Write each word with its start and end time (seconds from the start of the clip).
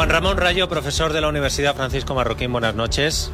Juan 0.00 0.08
Ramón 0.08 0.38
Rayo, 0.38 0.66
profesor 0.66 1.12
de 1.12 1.20
la 1.20 1.28
Universidad 1.28 1.76
Francisco 1.76 2.14
Marroquín, 2.14 2.50
buenas 2.50 2.74
noches. 2.74 3.30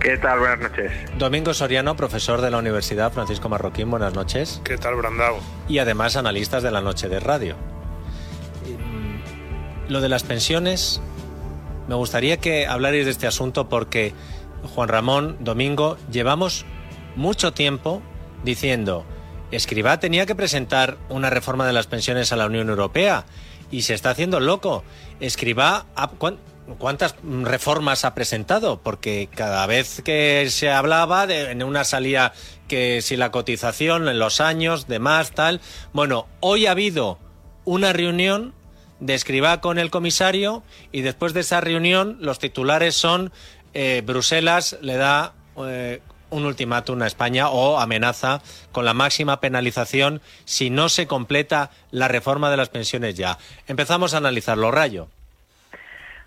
¿Qué 0.00 0.16
tal? 0.16 0.38
Buenas 0.38 0.58
noches. 0.58 0.90
Domingo 1.18 1.52
Soriano, 1.52 1.96
profesor 1.96 2.40
de 2.40 2.50
la 2.50 2.56
Universidad 2.56 3.12
Francisco 3.12 3.50
Marroquín, 3.50 3.90
buenas 3.90 4.14
noches. 4.14 4.62
¿Qué 4.64 4.78
tal, 4.78 4.94
Brandao? 4.94 5.38
Y 5.68 5.80
además 5.80 6.16
analistas 6.16 6.62
de 6.62 6.70
la 6.70 6.80
noche 6.80 7.10
de 7.10 7.20
radio. 7.20 7.56
Lo 9.90 10.00
de 10.00 10.08
las 10.08 10.22
pensiones, 10.22 11.02
me 11.88 11.94
gustaría 11.94 12.38
que 12.38 12.66
hablarais 12.66 13.04
de 13.04 13.10
este 13.10 13.26
asunto 13.26 13.68
porque 13.68 14.14
Juan 14.74 14.88
Ramón, 14.88 15.36
Domingo, 15.40 15.98
llevamos 16.10 16.64
mucho 17.16 17.52
tiempo 17.52 18.00
diciendo, 18.44 19.04
Escribá 19.50 20.00
tenía 20.00 20.24
que 20.24 20.34
presentar 20.34 20.96
una 21.10 21.28
reforma 21.28 21.66
de 21.66 21.74
las 21.74 21.86
pensiones 21.86 22.32
a 22.32 22.36
la 22.36 22.46
Unión 22.46 22.70
Europea 22.70 23.26
y 23.70 23.82
se 23.82 23.94
está 23.94 24.10
haciendo 24.10 24.40
loco. 24.40 24.84
Escribá, 25.20 25.86
¿cuántas 26.78 27.14
reformas 27.22 28.04
ha 28.04 28.14
presentado? 28.14 28.80
Porque 28.82 29.28
cada 29.34 29.66
vez 29.66 30.02
que 30.04 30.46
se 30.50 30.70
hablaba, 30.70 31.26
de, 31.26 31.50
en 31.50 31.62
una 31.62 31.84
salía 31.84 32.32
que 32.68 33.02
si 33.02 33.16
la 33.16 33.30
cotización 33.30 34.08
en 34.08 34.18
los 34.18 34.40
años, 34.40 34.86
de 34.86 34.98
más, 34.98 35.32
tal. 35.32 35.60
Bueno, 35.92 36.26
hoy 36.40 36.66
ha 36.66 36.72
habido 36.72 37.18
una 37.64 37.92
reunión 37.92 38.54
de 39.00 39.14
Escribá 39.14 39.60
con 39.60 39.78
el 39.78 39.90
comisario 39.90 40.62
y 40.92 41.02
después 41.02 41.32
de 41.32 41.40
esa 41.40 41.60
reunión 41.60 42.18
los 42.20 42.38
titulares 42.38 42.94
son 42.94 43.32
eh, 43.74 44.02
Bruselas 44.04 44.76
le 44.80 44.96
da 44.96 45.34
eh, 45.66 46.00
un 46.30 46.44
ultimátum 46.44 47.02
a 47.02 47.06
España 47.06 47.48
o 47.48 47.78
amenaza 47.78 48.40
con 48.72 48.84
la 48.84 48.94
máxima 48.94 49.40
penalización 49.40 50.20
si 50.44 50.70
no 50.70 50.88
se 50.88 51.06
completa 51.06 51.70
la 51.90 52.08
reforma 52.08 52.50
de 52.50 52.56
las 52.56 52.68
pensiones 52.68 53.14
ya. 53.14 53.38
Empezamos 53.66 54.14
a 54.14 54.18
analizarlo, 54.18 54.70
Rayo. 54.70 55.08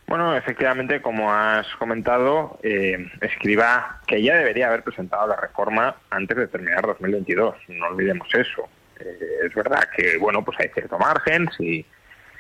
Bueno, 0.08 0.36
efectivamente, 0.36 1.02
como 1.02 1.32
has 1.34 1.66
comentado, 1.78 2.60
eh, 2.64 3.10
escriba 3.22 4.02
que 4.06 4.22
ya 4.22 4.36
debería 4.36 4.68
haber 4.68 4.84
presentado 4.84 5.26
la 5.28 5.38
reforma 5.38 5.96
antes 6.10 6.36
de 6.36 6.48
terminar 6.48 6.86
2022. 6.86 7.56
No 7.70 7.86
olvidemos 7.88 8.28
eso. 8.36 8.68
Eh, 9.00 9.46
es 9.46 9.56
verdad 9.56 9.88
que, 9.96 10.18
bueno, 10.18 10.44
pues 10.44 10.60
hay 10.60 10.68
cierto 10.74 11.00
margen 11.00 11.50
si, 11.58 11.86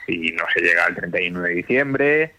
si 0.05 0.33
no 0.33 0.43
se 0.53 0.61
llega 0.61 0.85
al 0.85 0.95
31 0.95 1.41
de 1.43 1.49
diciembre, 1.53 2.35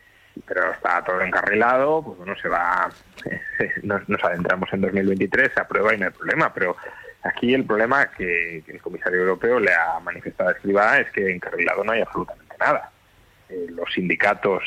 pero 0.47 0.73
está 0.73 1.03
todo 1.05 1.21
encarrilado, 1.21 2.03
pues 2.03 2.19
bueno, 2.19 2.35
se 2.41 2.49
va, 2.49 2.91
nos, 3.83 4.09
nos, 4.09 4.25
adentramos 4.25 4.73
en 4.73 4.81
2023, 4.81 5.53
se 5.55 5.61
aprueba 5.61 5.95
y 5.95 5.99
no 5.99 6.07
hay 6.07 6.13
problema, 6.13 6.53
pero 6.53 6.77
aquí 7.23 7.55
el 7.55 7.65
problema 7.65 8.11
que, 8.11 8.63
el 8.67 8.81
comisario 8.81 9.21
europeo 9.21 9.61
le 9.61 9.73
ha 9.73 10.01
manifestado 10.01 10.51
a 10.51 10.53
Escribá 10.53 10.99
es 10.99 11.11
que 11.11 11.31
encarrilado 11.31 11.85
no 11.85 11.93
hay 11.93 12.01
absolutamente 12.01 12.57
nada. 12.59 12.91
Eh, 13.49 13.67
los 13.71 13.93
sindicatos 13.93 14.63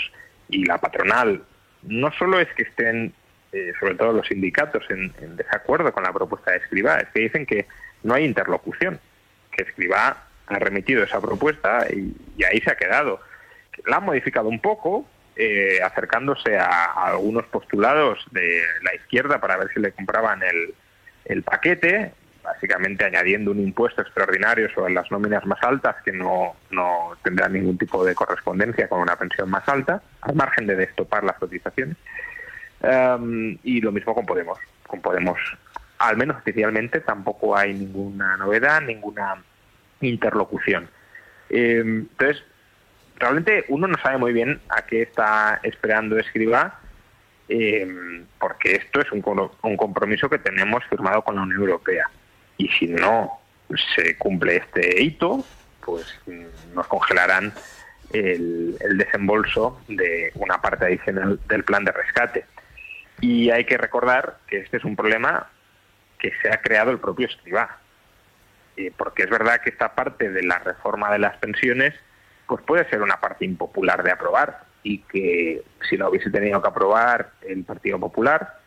y 0.49 0.65
la 0.65 0.77
patronal 0.77 1.43
no 1.83 2.11
solo 2.13 2.39
es 2.39 2.47
que 2.53 2.63
estén, 2.63 3.13
eh, 3.51 3.73
sobre 3.79 3.95
todo 3.95 4.13
los 4.13 4.27
sindicatos, 4.27 4.83
en, 4.89 5.13
en, 5.21 5.35
desacuerdo 5.35 5.91
con 5.91 6.03
la 6.03 6.13
propuesta 6.13 6.51
de 6.51 6.57
Escribá, 6.57 6.97
es 6.97 7.09
que 7.09 7.21
dicen 7.21 7.45
que 7.45 7.65
no 8.03 8.13
hay 8.13 8.25
interlocución, 8.25 8.99
que 9.51 9.63
Escribá 9.63 10.17
ha 10.47 10.59
remitido 10.59 11.03
esa 11.03 11.19
propuesta 11.19 11.87
y, 11.91 12.15
y 12.37 12.43
ahí 12.43 12.59
se 12.61 12.71
ha 12.71 12.75
quedado. 12.75 13.19
La 13.85 13.97
ha 13.97 13.99
modificado 13.99 14.47
un 14.47 14.59
poco, 14.59 15.07
eh, 15.35 15.79
acercándose 15.83 16.57
a, 16.57 16.85
algunos 17.07 17.45
postulados 17.47 18.25
de 18.31 18.61
la 18.83 18.95
izquierda 18.95 19.39
para 19.39 19.57
ver 19.57 19.69
si 19.73 19.79
le 19.79 19.91
compraban 19.91 20.41
el, 20.43 21.43
paquete, 21.43 22.13
básicamente 22.43 23.03
añadiendo 23.03 23.51
un 23.51 23.59
impuesto 23.59 24.01
extraordinario 24.01 24.69
sobre 24.73 24.93
las 24.93 25.11
nóminas 25.11 25.45
más 25.45 25.61
altas 25.63 25.95
que 26.05 26.11
no, 26.11 26.55
no 26.71 27.17
tendrá 27.23 27.49
ningún 27.49 27.77
tipo 27.77 28.05
de 28.05 28.15
correspondencia 28.15 28.87
con 28.87 29.01
una 29.01 29.15
pensión 29.15 29.49
más 29.49 29.67
alta, 29.67 30.01
al 30.21 30.35
margen 30.35 30.67
de 30.67 30.75
destopar 30.75 31.23
las 31.23 31.37
cotizaciones. 31.37 31.97
Um, 32.81 33.57
y 33.63 33.81
lo 33.81 33.91
mismo 33.91 34.13
con 34.13 34.25
Podemos. 34.25 34.59
Con 34.87 35.01
Podemos, 35.01 35.39
al 35.97 36.17
menos 36.17 36.37
oficialmente, 36.37 37.01
tampoco 37.01 37.57
hay 37.57 37.73
ninguna 37.73 38.37
novedad, 38.37 38.81
ninguna 38.81 39.43
interlocución. 40.01 40.87
Eh, 41.49 41.79
entonces, 41.79 42.43
realmente 43.17 43.65
uno 43.69 43.87
no 43.87 43.97
sabe 43.97 44.17
muy 44.17 44.33
bien 44.33 44.59
a 44.69 44.85
qué 44.85 45.01
está 45.01 45.59
esperando 45.63 46.17
Escriba, 46.17 46.79
eh, 47.47 47.87
porque 48.39 48.75
esto 48.75 49.01
es 49.01 49.11
un, 49.11 49.23
un, 49.61 49.77
compromiso 49.77 50.29
que 50.29 50.39
tenemos 50.39 50.83
firmado 50.85 51.21
con 51.23 51.35
la 51.35 51.43
Unión 51.43 51.61
Europea. 51.61 52.09
Y 52.57 52.67
si 52.69 52.87
no 52.87 53.39
se 53.95 54.17
cumple 54.17 54.57
este 54.57 55.01
hito, 55.01 55.45
pues 55.83 56.19
nos 56.73 56.87
congelarán 56.87 57.53
el, 58.11 58.77
el 58.79 58.97
desembolso 58.97 59.79
de 59.87 60.31
una 60.35 60.61
parte 60.61 60.85
adicional 60.85 61.39
del 61.47 61.63
plan 61.63 61.85
de 61.85 61.91
rescate. 61.91 62.45
Y 63.21 63.49
hay 63.49 63.65
que 63.65 63.77
recordar 63.77 64.37
que 64.47 64.59
este 64.59 64.77
es 64.77 64.83
un 64.83 64.95
problema 64.95 65.49
que 66.19 66.31
se 66.41 66.51
ha 66.51 66.61
creado 66.61 66.91
el 66.91 66.99
propio 66.99 67.27
Escriba. 67.27 67.77
Eh, 68.77 68.91
porque 68.95 69.23
es 69.23 69.29
verdad 69.29 69.61
que 69.61 69.69
esta 69.69 69.95
parte 69.95 70.29
de 70.29 70.43
la 70.43 70.59
reforma 70.59 71.11
de 71.11 71.19
las 71.19 71.37
pensiones 71.37 71.93
pues 72.47 72.61
puede 72.63 72.89
ser 72.89 73.01
una 73.01 73.19
parte 73.19 73.45
impopular 73.45 74.03
de 74.03 74.11
aprobar 74.11 74.63
y 74.83 74.99
que 74.99 75.63
si 75.89 75.97
lo 75.97 76.09
hubiese 76.09 76.29
tenido 76.29 76.61
que 76.61 76.67
aprobar 76.67 77.31
el 77.41 77.63
Partido 77.63 77.99
Popular, 77.99 78.59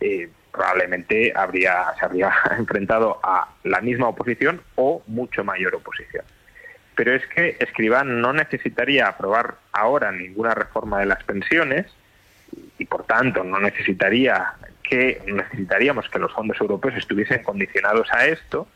eh, 0.00 0.28
probablemente 0.50 1.32
habría, 1.34 1.94
se 1.98 2.04
habría 2.04 2.32
enfrentado 2.58 3.20
a 3.22 3.48
la 3.64 3.80
misma 3.80 4.08
oposición 4.08 4.60
o 4.74 5.02
mucho 5.06 5.44
mayor 5.44 5.74
oposición. 5.76 6.24
Pero 6.96 7.14
es 7.14 7.26
que 7.28 7.56
Escribá 7.60 8.04
no 8.04 8.32
necesitaría 8.32 9.06
aprobar 9.06 9.54
ahora 9.72 10.12
ninguna 10.12 10.54
reforma 10.54 10.98
de 11.00 11.06
las 11.06 11.22
pensiones 11.24 11.86
y 12.78 12.84
por 12.84 13.04
tanto 13.04 13.44
no 13.44 13.60
necesitaría 13.60 14.54
que 14.82 15.22
necesitaríamos 15.26 16.08
que 16.10 16.18
los 16.18 16.32
fondos 16.32 16.60
europeos 16.60 16.96
estuviesen 16.96 17.44
condicionados 17.44 18.08
a 18.12 18.26
esto, 18.26 18.66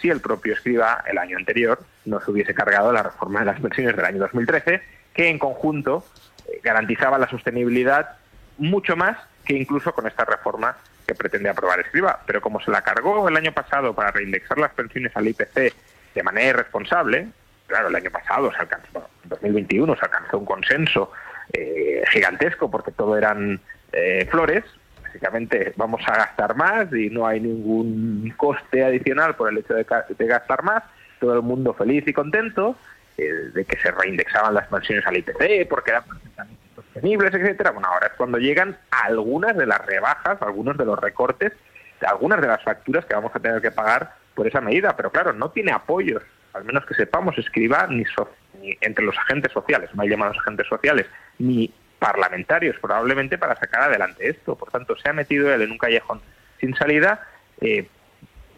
si 0.00 0.10
el 0.10 0.20
propio 0.20 0.54
Escriba 0.54 1.04
el 1.06 1.18
año 1.18 1.36
anterior 1.36 1.80
no 2.04 2.20
se 2.20 2.30
hubiese 2.30 2.54
cargado 2.54 2.92
la 2.92 3.02
reforma 3.02 3.40
de 3.40 3.46
las 3.46 3.60
pensiones 3.60 3.96
del 3.96 4.04
año 4.04 4.18
2013, 4.18 4.82
que 5.14 5.28
en 5.28 5.38
conjunto 5.38 6.04
eh, 6.46 6.60
garantizaba 6.62 7.18
la 7.18 7.28
sostenibilidad 7.28 8.16
mucho 8.58 8.96
más 8.96 9.16
que 9.44 9.54
incluso 9.54 9.92
con 9.92 10.06
esta 10.06 10.24
reforma 10.24 10.76
que 11.06 11.14
pretende 11.14 11.48
aprobar 11.48 11.80
Escriba. 11.80 12.20
Pero 12.26 12.40
como 12.40 12.60
se 12.60 12.70
la 12.70 12.82
cargó 12.82 13.28
el 13.28 13.36
año 13.36 13.52
pasado 13.52 13.94
para 13.94 14.10
reindexar 14.10 14.58
las 14.58 14.72
pensiones 14.72 15.16
al 15.16 15.26
IPC 15.26 15.74
de 16.14 16.22
manera 16.22 16.50
irresponsable, 16.50 17.28
claro, 17.66 17.88
el 17.88 17.96
año 17.96 18.10
pasado 18.10 18.52
se 18.52 18.58
alcanzó, 18.58 18.88
bueno, 18.92 19.08
en 19.24 19.30
2021 19.30 19.96
se 19.96 20.04
alcanzó 20.04 20.38
un 20.38 20.44
consenso 20.44 21.12
eh, 21.52 22.04
gigantesco 22.10 22.70
porque 22.70 22.92
todo 22.92 23.16
eran 23.16 23.60
eh, 23.92 24.26
flores, 24.30 24.64
básicamente 25.08 25.72
vamos 25.76 26.02
a 26.06 26.16
gastar 26.16 26.54
más 26.54 26.92
y 26.92 27.08
no 27.08 27.26
hay 27.26 27.40
ningún 27.40 28.32
coste 28.36 28.84
adicional 28.84 29.34
por 29.36 29.50
el 29.50 29.58
hecho 29.58 29.74
de, 29.74 29.86
de 30.16 30.26
gastar 30.26 30.62
más, 30.62 30.82
todo 31.18 31.34
el 31.34 31.42
mundo 31.42 31.72
feliz 31.72 32.06
y 32.06 32.12
contento, 32.12 32.76
eh, 33.16 33.32
de 33.54 33.64
que 33.64 33.78
se 33.78 33.90
reindexaban 33.90 34.54
las 34.54 34.68
pensiones 34.68 35.06
al 35.06 35.16
IPC 35.16 35.66
porque 35.68 35.92
eran 35.92 36.04
sostenibles, 36.74 37.34
etcétera. 37.34 37.70
Bueno, 37.70 37.88
ahora 37.88 38.08
es 38.08 38.12
cuando 38.12 38.38
llegan 38.38 38.76
algunas 38.90 39.56
de 39.56 39.66
las 39.66 39.84
rebajas, 39.86 40.40
algunos 40.42 40.76
de 40.76 40.84
los 40.84 40.98
recortes, 40.98 41.52
algunas 42.06 42.40
de 42.40 42.48
las 42.48 42.62
facturas 42.62 43.06
que 43.06 43.14
vamos 43.14 43.32
a 43.34 43.40
tener 43.40 43.62
que 43.62 43.70
pagar 43.70 44.14
por 44.34 44.46
esa 44.46 44.60
medida, 44.60 44.94
pero 44.94 45.10
claro, 45.10 45.32
no 45.32 45.50
tiene 45.50 45.72
apoyos, 45.72 46.22
al 46.52 46.64
menos 46.64 46.84
que 46.84 46.94
sepamos, 46.94 47.36
escriba 47.38 47.86
ni, 47.88 48.04
so, 48.04 48.30
ni 48.60 48.76
entre 48.82 49.04
los 49.04 49.16
agentes 49.16 49.52
sociales, 49.52 49.92
mal 49.94 50.08
llamados 50.08 50.36
agentes 50.38 50.66
sociales, 50.68 51.06
ni 51.38 51.72
parlamentarios 51.98 52.76
probablemente 52.80 53.38
para 53.38 53.56
sacar 53.56 53.82
adelante 53.82 54.28
esto. 54.28 54.56
Por 54.56 54.70
tanto, 54.70 54.96
se 54.96 55.08
ha 55.08 55.12
metido 55.12 55.52
él 55.52 55.62
en 55.62 55.72
un 55.72 55.78
callejón 55.78 56.20
sin 56.60 56.74
salida, 56.74 57.26
eh, 57.60 57.86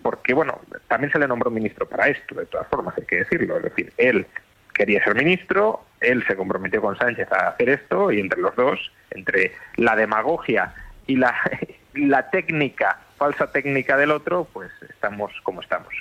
porque, 0.02 0.32
bueno, 0.32 0.60
también 0.88 1.12
se 1.12 1.18
le 1.18 1.28
nombró 1.28 1.50
ministro 1.50 1.86
para 1.88 2.08
esto, 2.08 2.34
de 2.34 2.46
todas 2.46 2.66
formas, 2.68 2.96
hay 2.96 3.04
que 3.04 3.16
decirlo. 3.16 3.56
Es 3.58 3.64
decir, 3.64 3.92
él 3.98 4.26
quería 4.72 5.02
ser 5.04 5.14
ministro, 5.14 5.84
él 6.00 6.24
se 6.26 6.36
comprometió 6.36 6.80
con 6.80 6.96
Sánchez 6.96 7.30
a 7.32 7.48
hacer 7.48 7.68
esto, 7.68 8.10
y 8.10 8.20
entre 8.20 8.40
los 8.40 8.54
dos, 8.56 8.92
entre 9.10 9.52
la 9.76 9.96
demagogia 9.96 10.74
y 11.06 11.16
la, 11.16 11.34
la 11.94 12.30
técnica, 12.30 12.98
falsa 13.18 13.52
técnica 13.52 13.96
del 13.96 14.10
otro, 14.10 14.48
pues 14.52 14.70
estamos 14.88 15.32
como 15.42 15.60
estamos. 15.60 15.92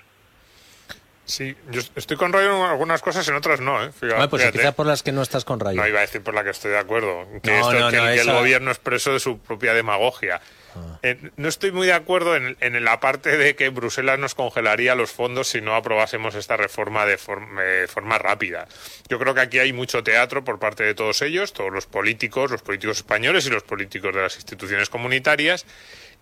Sí, 1.29 1.55
yo 1.69 1.79
estoy 1.95 2.17
con 2.17 2.33
Rayo 2.33 2.55
en 2.55 2.63
algunas 2.63 3.03
cosas, 3.03 3.27
en 3.27 3.35
otras 3.35 3.59
no. 3.59 3.83
¿eh? 3.83 3.91
Fíjate, 3.91 4.27
pues 4.29 4.51
quizá 4.51 4.71
por 4.71 4.87
las 4.87 5.03
que 5.03 5.11
no 5.11 5.21
estás 5.21 5.45
con 5.45 5.59
Rayo. 5.59 5.79
No, 5.79 5.87
iba 5.87 5.99
a 5.99 6.01
decir 6.01 6.23
por 6.23 6.33
la 6.33 6.43
que 6.43 6.49
estoy 6.49 6.71
de 6.71 6.79
acuerdo. 6.79 7.27
Que, 7.43 7.59
esto, 7.59 7.89
que, 7.91 8.19
el 8.19 8.31
gobierno 8.31 8.71
es 8.71 8.79
preso 8.79 9.13
de 9.13 9.19
su 9.19 9.37
propia 9.37 9.75
demagogia. 9.75 10.41
Ah. 10.75 10.97
Eh, 11.03 11.29
no 11.37 11.47
estoy 11.47 11.71
muy 11.71 11.85
de 11.85 11.93
acuerdo 11.93 12.35
en, 12.35 12.57
en, 12.61 12.83
la 12.83 12.99
parte 12.99 13.37
de 13.37 13.55
que 13.55 13.69
Bruselas 13.69 14.17
nos 14.17 14.33
congelaría 14.33 14.95
los 14.95 15.11
fondos 15.11 15.49
si 15.49 15.61
no 15.61 15.75
aprobásemos 15.75 16.33
esta 16.33 16.57
reforma 16.57 17.05
de 17.05 17.19
forma 17.19 18.17
rápida. 18.17 18.67
Yo 19.07 19.19
creo 19.19 19.35
que 19.35 19.41
aquí 19.41 19.59
hay 19.59 19.71
mucho 19.71 20.03
teatro 20.03 20.43
por 20.43 20.57
parte 20.57 20.83
de 20.83 20.95
todos 20.95 21.21
ellos, 21.21 21.53
todos 21.53 21.71
los 21.71 21.85
políticos, 21.85 22.49
los 22.49 22.63
políticos 22.63 22.97
españoles 22.97 23.45
y 23.45 23.51
los 23.51 23.61
políticos 23.61 24.15
de 24.15 24.21
las 24.23 24.35
instituciones 24.35 24.89
comunitarias. 24.89 25.67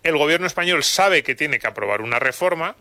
El 0.02 0.18
gobierno 0.18 0.46
español 0.46 0.84
sabe 0.84 1.22
que 1.22 1.34
tiene 1.34 1.58
que 1.58 1.66
aprobar 1.66 2.02
una 2.02 2.18
reforma 2.18 2.76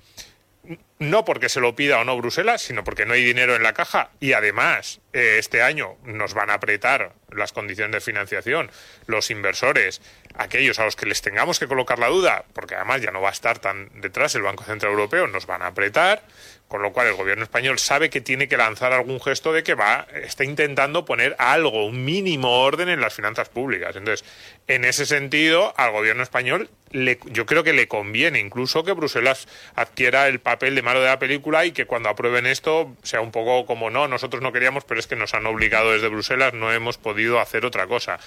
no 0.99 1.25
porque 1.25 1.49
se 1.49 1.59
lo 1.59 1.75
pida 1.75 1.99
o 1.99 2.03
no 2.03 2.17
Bruselas, 2.17 2.61
sino 2.61 2.83
porque 2.83 3.05
no 3.05 3.13
hay 3.13 3.23
dinero 3.23 3.55
en 3.55 3.63
la 3.63 3.73
caja 3.73 4.09
y 4.19 4.33
además 4.33 4.99
eh, 5.13 5.37
este 5.39 5.61
año 5.61 5.97
nos 6.03 6.33
van 6.33 6.49
a 6.49 6.55
apretar 6.55 7.13
las 7.31 7.53
condiciones 7.53 7.91
de 7.91 8.01
financiación, 8.01 8.71
los 9.05 9.29
inversores, 9.29 10.01
aquellos 10.35 10.79
a 10.79 10.85
los 10.85 10.95
que 10.95 11.05
les 11.05 11.21
tengamos 11.21 11.59
que 11.59 11.67
colocar 11.67 11.99
la 11.99 12.07
duda, 12.07 12.45
porque 12.53 12.75
además 12.75 13.01
ya 13.01 13.11
no 13.11 13.21
va 13.21 13.29
a 13.29 13.33
estar 13.33 13.59
tan 13.59 13.89
detrás 14.01 14.35
el 14.35 14.41
Banco 14.41 14.63
Central 14.63 14.91
Europeo, 14.91 15.27
nos 15.27 15.45
van 15.45 15.61
a 15.61 15.67
apretar, 15.67 16.23
con 16.67 16.81
lo 16.81 16.91
cual 16.91 17.07
el 17.07 17.13
gobierno 17.13 17.43
español 17.43 17.79
sabe 17.79 18.09
que 18.09 18.19
tiene 18.19 18.47
que 18.47 18.57
lanzar 18.57 18.91
algún 18.91 19.21
gesto 19.21 19.53
de 19.53 19.63
que 19.63 19.73
va, 19.73 20.05
está 20.13 20.43
intentando 20.43 21.05
poner 21.05 21.35
algo, 21.39 21.85
un 21.85 22.03
mínimo 22.03 22.61
orden 22.61 22.89
en 22.89 22.99
las 22.99 23.13
finanzas 23.13 23.49
públicas. 23.49 23.95
Entonces, 23.95 24.27
en 24.67 24.83
ese 24.83 25.05
sentido, 25.05 25.73
al 25.77 25.91
gobierno 25.91 26.23
español 26.23 26.69
le, 26.91 27.19
yo 27.25 27.45
creo 27.45 27.63
que 27.63 27.73
le 27.73 27.87
conviene 27.87 28.39
incluso 28.39 28.83
que 28.83 28.91
Bruselas 28.91 29.47
adquiera 29.75 30.27
el 30.27 30.39
papel 30.39 30.75
de 30.75 30.81
malo 30.81 31.01
de 31.01 31.07
la 31.07 31.19
película 31.19 31.65
y 31.65 31.71
que 31.71 31.85
cuando 31.85 32.09
aprueben 32.09 32.45
esto 32.45 32.95
sea 33.03 33.21
un 33.21 33.31
poco 33.31 33.65
como 33.65 33.89
no, 33.89 34.07
nosotros 34.07 34.41
no 34.41 34.51
queríamos, 34.51 34.83
pero 34.83 34.99
es 34.99 35.07
que 35.07 35.15
nos 35.15 35.33
han 35.33 35.45
obligado 35.45 35.93
desde 35.93 36.09
Bruselas, 36.09 36.53
no 36.53 36.71
hemos 36.73 36.97
podido 36.97 37.39
hacer 37.39 37.65
otra 37.65 37.87
cosa. 37.87 38.19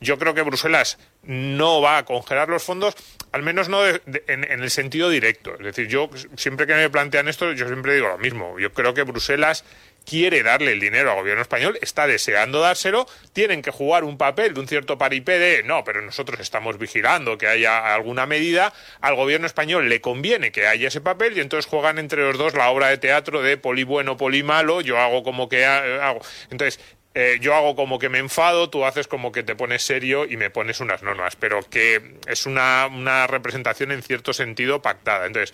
Yo 0.00 0.18
creo 0.18 0.34
que 0.34 0.42
Bruselas 0.42 0.98
no 1.22 1.80
va 1.80 1.98
a 1.98 2.04
congelar 2.04 2.48
los 2.48 2.62
fondos, 2.62 2.94
al 3.32 3.42
menos 3.42 3.68
no 3.68 3.86
en, 3.86 4.00
en, 4.26 4.44
el 4.44 4.70
sentido 4.70 5.10
directo. 5.10 5.54
Es 5.54 5.64
decir, 5.64 5.88
yo 5.88 6.08
siempre 6.36 6.66
que 6.66 6.74
me 6.74 6.88
plantean 6.88 7.28
esto, 7.28 7.52
yo 7.52 7.66
siempre 7.66 7.94
digo 7.94 8.08
lo 8.08 8.18
mismo. 8.18 8.58
Yo 8.58 8.72
creo 8.72 8.94
que 8.94 9.02
Bruselas 9.02 9.64
quiere 10.08 10.42
darle 10.42 10.72
el 10.72 10.80
dinero 10.80 11.10
al 11.10 11.18
gobierno 11.18 11.42
español, 11.42 11.78
está 11.82 12.06
deseando 12.06 12.60
dárselo, 12.60 13.06
tienen 13.34 13.60
que 13.60 13.70
jugar 13.70 14.04
un 14.04 14.16
papel 14.16 14.54
de 14.54 14.60
un 14.60 14.68
cierto 14.68 14.96
paripé 14.96 15.38
de 15.38 15.62
no, 15.64 15.84
pero 15.84 16.00
nosotros 16.00 16.40
estamos 16.40 16.78
vigilando 16.78 17.36
que 17.36 17.46
haya 17.46 17.94
alguna 17.94 18.24
medida, 18.24 18.72
al 19.02 19.16
gobierno 19.16 19.46
español 19.46 19.88
le 19.88 20.00
conviene 20.00 20.50
que 20.50 20.66
haya 20.66 20.88
ese 20.88 21.02
papel 21.02 21.36
y 21.36 21.40
entonces 21.40 21.68
juegan 21.68 21.98
entre 21.98 22.22
los 22.22 22.38
dos 22.38 22.54
la 22.54 22.70
obra 22.70 22.88
de 22.88 22.96
teatro 22.96 23.42
de 23.42 23.58
poli 23.58 23.84
bueno, 23.84 24.16
poli 24.16 24.42
malo, 24.42 24.80
yo 24.80 24.98
hago 24.98 25.22
como 25.22 25.48
que 25.48 25.66
hago. 25.66 26.20
Entonces, 26.50 26.80
eh, 27.20 27.38
yo 27.40 27.52
hago 27.56 27.74
como 27.74 27.98
que 27.98 28.08
me 28.08 28.18
enfado, 28.18 28.70
tú 28.70 28.84
haces 28.84 29.08
como 29.08 29.32
que 29.32 29.42
te 29.42 29.56
pones 29.56 29.82
serio 29.82 30.24
y 30.24 30.36
me 30.36 30.50
pones 30.50 30.78
unas 30.78 31.02
normas, 31.02 31.34
pero 31.34 31.58
que 31.68 32.14
es 32.28 32.46
una, 32.46 32.86
una 32.86 33.26
representación 33.26 33.90
en 33.90 34.04
cierto 34.04 34.32
sentido 34.32 34.80
pactada. 34.82 35.26
Entonces, 35.26 35.52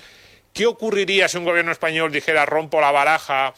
¿qué 0.52 0.66
ocurriría 0.66 1.26
si 1.26 1.38
un 1.38 1.46
gobierno 1.46 1.72
español 1.72 2.12
dijera 2.12 2.44
rompo 2.44 2.82
la 2.82 2.90
baraja? 2.90 3.54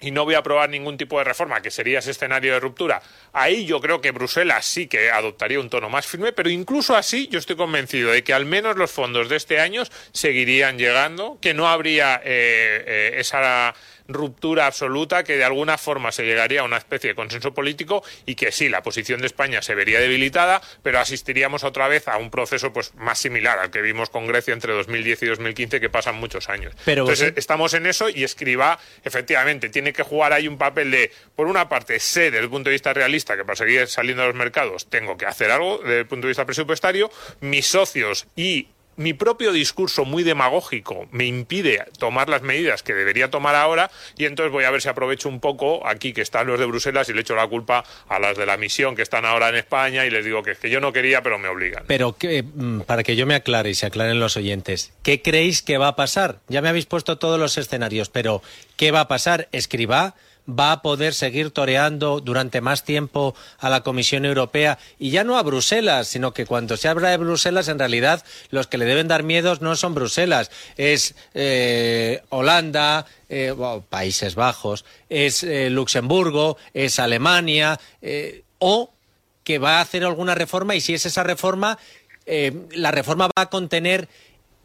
y 0.00 0.10
no 0.10 0.26
voy 0.26 0.34
a 0.34 0.38
aprobar 0.38 0.68
ningún 0.68 0.98
tipo 0.98 1.16
de 1.16 1.24
reforma, 1.24 1.62
que 1.62 1.70
sería 1.70 2.00
ese 2.00 2.10
escenario 2.10 2.52
de 2.52 2.60
ruptura, 2.60 3.00
ahí 3.32 3.64
yo 3.64 3.80
creo 3.80 4.02
que 4.02 4.10
Bruselas 4.10 4.66
sí 4.66 4.86
que 4.86 5.10
adoptaría 5.10 5.58
un 5.58 5.70
tono 5.70 5.88
más 5.88 6.06
firme, 6.06 6.32
pero 6.32 6.50
incluso 6.50 6.94
así 6.94 7.26
yo 7.28 7.38
estoy 7.38 7.56
convencido 7.56 8.10
de 8.10 8.22
que 8.22 8.34
al 8.34 8.44
menos 8.44 8.76
los 8.76 8.90
fondos 8.90 9.30
de 9.30 9.36
este 9.36 9.60
año 9.60 9.82
seguirían 10.12 10.76
llegando, 10.76 11.38
que 11.40 11.54
no 11.54 11.68
habría 11.68 12.16
eh, 12.16 12.84
eh, 12.86 13.14
esa 13.16 13.74
ruptura 14.08 14.66
absoluta, 14.66 15.24
que 15.24 15.36
de 15.36 15.44
alguna 15.44 15.78
forma 15.78 16.12
se 16.12 16.24
llegaría 16.24 16.60
a 16.60 16.64
una 16.64 16.76
especie 16.76 17.10
de 17.10 17.14
consenso 17.14 17.54
político 17.54 18.02
y 18.26 18.34
que 18.34 18.52
sí, 18.52 18.68
la 18.68 18.82
posición 18.82 19.20
de 19.20 19.26
España 19.26 19.62
se 19.62 19.74
vería 19.74 20.00
debilitada, 20.00 20.60
pero 20.82 20.98
asistiríamos 20.98 21.64
otra 21.64 21.88
vez 21.88 22.08
a 22.08 22.16
un 22.18 22.30
proceso 22.30 22.72
pues 22.72 22.94
más 22.94 23.18
similar 23.18 23.58
al 23.58 23.70
que 23.70 23.82
vimos 23.82 24.10
con 24.10 24.26
Grecia 24.26 24.52
entre 24.52 24.72
2010 24.72 25.22
y 25.22 25.26
2015, 25.26 25.80
que 25.80 25.90
pasan 25.90 26.16
muchos 26.16 26.48
años. 26.48 26.74
Entonces, 26.86 27.32
estamos 27.36 27.74
en 27.74 27.86
eso 27.86 28.08
y 28.08 28.24
Escriba, 28.24 28.78
efectivamente, 29.04 29.68
tiene 29.68 29.92
que 29.92 30.02
jugar 30.02 30.32
ahí 30.32 30.48
un 30.48 30.58
papel 30.58 30.90
de, 30.90 31.10
por 31.34 31.46
una 31.46 31.68
parte, 31.68 31.98
sé 32.00 32.30
desde 32.30 32.40
el 32.40 32.50
punto 32.50 32.70
de 32.70 32.74
vista 32.74 32.92
realista 32.92 33.36
que 33.36 33.44
para 33.44 33.56
seguir 33.56 33.86
saliendo 33.88 34.22
a 34.22 34.26
los 34.26 34.34
mercados 34.34 34.86
tengo 34.86 35.16
que 35.16 35.26
hacer 35.26 35.50
algo 35.50 35.78
desde 35.78 36.00
el 36.00 36.06
punto 36.06 36.26
de 36.26 36.30
vista 36.30 36.44
presupuestario, 36.44 37.10
mis 37.40 37.66
socios 37.66 38.26
y 38.36 38.68
mi 38.96 39.14
propio 39.14 39.52
discurso 39.52 40.04
muy 40.04 40.22
demagógico 40.22 41.06
me 41.10 41.26
impide 41.26 41.84
tomar 41.98 42.28
las 42.28 42.42
medidas 42.42 42.82
que 42.82 42.94
debería 42.94 43.30
tomar 43.30 43.54
ahora 43.54 43.90
y 44.16 44.24
entonces 44.24 44.52
voy 44.52 44.64
a 44.64 44.70
ver 44.70 44.82
si 44.82 44.88
aprovecho 44.88 45.28
un 45.28 45.40
poco 45.40 45.86
aquí 45.86 46.12
que 46.12 46.22
están 46.22 46.46
los 46.46 46.58
de 46.58 46.66
Bruselas 46.66 47.08
y 47.08 47.12
le 47.12 47.22
echo 47.22 47.34
la 47.34 47.46
culpa 47.46 47.84
a 48.08 48.18
las 48.18 48.36
de 48.36 48.46
la 48.46 48.56
misión 48.56 48.94
que 48.96 49.02
están 49.02 49.24
ahora 49.24 49.48
en 49.48 49.56
España 49.56 50.06
y 50.06 50.10
les 50.10 50.24
digo 50.24 50.42
que 50.42 50.52
es 50.52 50.58
que 50.58 50.70
yo 50.70 50.80
no 50.80 50.92
quería 50.92 51.22
pero 51.22 51.38
me 51.38 51.48
obligan. 51.48 51.84
Pero 51.86 52.16
mm, 52.20 52.80
para 52.80 53.02
que 53.02 53.16
yo 53.16 53.26
me 53.26 53.34
aclare 53.34 53.70
y 53.70 53.74
se 53.74 53.86
aclaren 53.86 54.20
los 54.20 54.36
oyentes, 54.36 54.92
¿qué 55.02 55.22
creéis 55.22 55.62
que 55.62 55.78
va 55.78 55.88
a 55.88 55.96
pasar? 55.96 56.40
Ya 56.48 56.62
me 56.62 56.68
habéis 56.68 56.86
puesto 56.86 57.18
todos 57.18 57.38
los 57.38 57.58
escenarios, 57.58 58.08
pero 58.08 58.42
¿qué 58.76 58.90
va 58.90 59.00
a 59.00 59.08
pasar? 59.08 59.48
Escriba 59.52 60.14
va 60.48 60.72
a 60.72 60.82
poder 60.82 61.14
seguir 61.14 61.50
toreando 61.50 62.20
durante 62.20 62.60
más 62.60 62.84
tiempo 62.84 63.34
a 63.58 63.70
la 63.70 63.82
Comisión 63.82 64.24
Europea 64.24 64.78
y 64.98 65.10
ya 65.10 65.24
no 65.24 65.38
a 65.38 65.42
Bruselas, 65.42 66.08
sino 66.08 66.32
que 66.34 66.46
cuando 66.46 66.76
se 66.76 66.88
habla 66.88 67.10
de 67.10 67.16
Bruselas, 67.16 67.68
en 67.68 67.78
realidad 67.78 68.24
los 68.50 68.66
que 68.66 68.78
le 68.78 68.84
deben 68.84 69.08
dar 69.08 69.22
miedos 69.22 69.60
no 69.60 69.76
son 69.76 69.94
Bruselas, 69.94 70.50
es 70.76 71.14
eh, 71.34 72.22
Holanda, 72.28 73.06
eh, 73.28 73.54
Países 73.88 74.34
Bajos, 74.34 74.84
es 75.08 75.42
eh, 75.42 75.70
Luxemburgo, 75.70 76.56
es 76.74 76.98
Alemania, 76.98 77.80
o 78.58 78.90
que 79.44 79.58
va 79.58 79.78
a 79.78 79.80
hacer 79.80 80.04
alguna 80.04 80.34
reforma 80.34 80.74
y 80.74 80.80
si 80.80 80.94
es 80.94 81.06
esa 81.06 81.22
reforma, 81.22 81.78
la 82.26 82.90
reforma 82.90 83.26
va 83.26 83.42
a 83.42 83.50
contener 83.50 84.08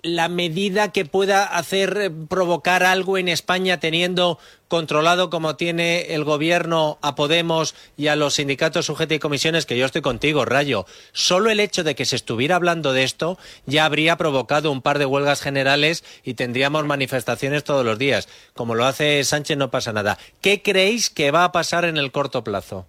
la 0.02 0.30
medida 0.30 0.92
que 0.92 1.06
pueda 1.06 1.44
hacer 1.44 1.98
eh, 2.00 2.12
provocar 2.30 2.84
algo 2.84 3.18
en 3.18 3.28
España 3.28 3.80
teniendo 3.80 4.40
controlado 4.68 5.30
como 5.30 5.56
tiene 5.56 6.14
el 6.14 6.24
gobierno 6.24 7.00
a 7.02 7.16
Podemos 7.16 7.76
y 7.98 8.08
a 8.08 8.16
los 8.16 8.36
sindicatos 8.36 8.86
sujetos 8.86 9.18
y 9.18 9.20
comisiones, 9.20 9.66
que 9.66 9.78
yo 9.78 9.86
estoy 9.86 10.02
contigo, 10.02 10.46
Rayo. 10.46 10.86
Solo 11.12 11.50
el 11.50 11.60
hecho 11.60 11.84
de 11.84 11.96
que 11.96 12.06
se 12.06 12.16
estuviera 12.16 12.56
hablando 12.56 12.94
de 12.94 13.04
esto 13.04 13.38
ya 13.66 13.86
habría 13.86 14.16
provocado 14.16 14.72
un 14.72 14.82
par 14.82 15.00
de 15.00 15.06
huelgas 15.06 15.42
generales 15.42 16.04
y 16.24 16.36
tendríamos 16.36 16.86
manifestaciones 16.86 17.64
todos 17.64 17.86
los 17.86 17.98
días. 17.98 18.30
Como 18.54 18.76
lo 18.76 18.86
hace 18.86 19.24
Sánchez 19.24 19.58
no 19.58 19.72
pasa 19.72 19.92
nada. 19.92 20.18
¿Qué 20.42 20.62
creéis 20.62 21.10
que 21.10 21.32
va 21.32 21.44
a 21.44 21.52
pasar 21.52 21.84
en 21.86 21.98
el 21.98 22.12
corto 22.12 22.44
plazo? 22.44 22.86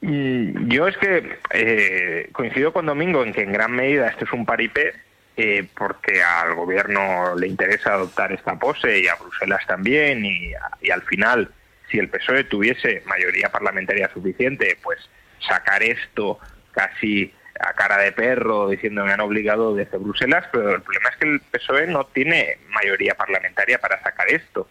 Mm, 0.00 0.68
yo 0.68 0.86
es 0.86 0.96
que 0.98 1.38
eh, 1.52 2.28
coincido 2.32 2.72
con 2.72 2.86
Domingo 2.86 3.24
en 3.24 3.32
que 3.32 3.42
en 3.42 3.52
gran 3.52 3.72
medida 3.72 4.08
esto 4.08 4.26
es 4.26 4.32
un 4.32 4.46
paripé 4.46 5.05
eh, 5.36 5.66
porque 5.76 6.22
al 6.22 6.54
gobierno 6.54 7.34
le 7.36 7.46
interesa 7.46 7.94
adoptar 7.94 8.32
esta 8.32 8.58
pose 8.58 9.00
y 9.00 9.08
a 9.08 9.16
Bruselas 9.16 9.66
también 9.66 10.24
y, 10.24 10.52
al 10.90 11.02
final 11.02 11.50
si 11.90 11.98
el 11.98 12.08
PSOE 12.08 12.44
tuviese 12.44 13.02
mayoría 13.06 13.50
parlamentaria 13.50 14.10
suficiente 14.12 14.78
pues 14.82 14.98
sacar 15.46 15.82
esto 15.82 16.38
casi 16.72 17.32
a 17.60 17.72
cara 17.74 17.98
de 17.98 18.12
perro 18.12 18.68
diciendo 18.68 19.04
me 19.04 19.12
han 19.12 19.20
obligado 19.20 19.74
desde 19.74 19.98
Bruselas 19.98 20.46
pero 20.50 20.74
el 20.74 20.82
problema 20.82 21.10
es 21.10 21.16
que 21.16 21.26
el 21.26 21.40
PSOE 21.40 21.86
no 21.86 22.06
tiene 22.06 22.58
mayoría 22.70 23.14
parlamentaria 23.14 23.78
para 23.78 24.02
sacar 24.02 24.28
esto. 24.28 24.68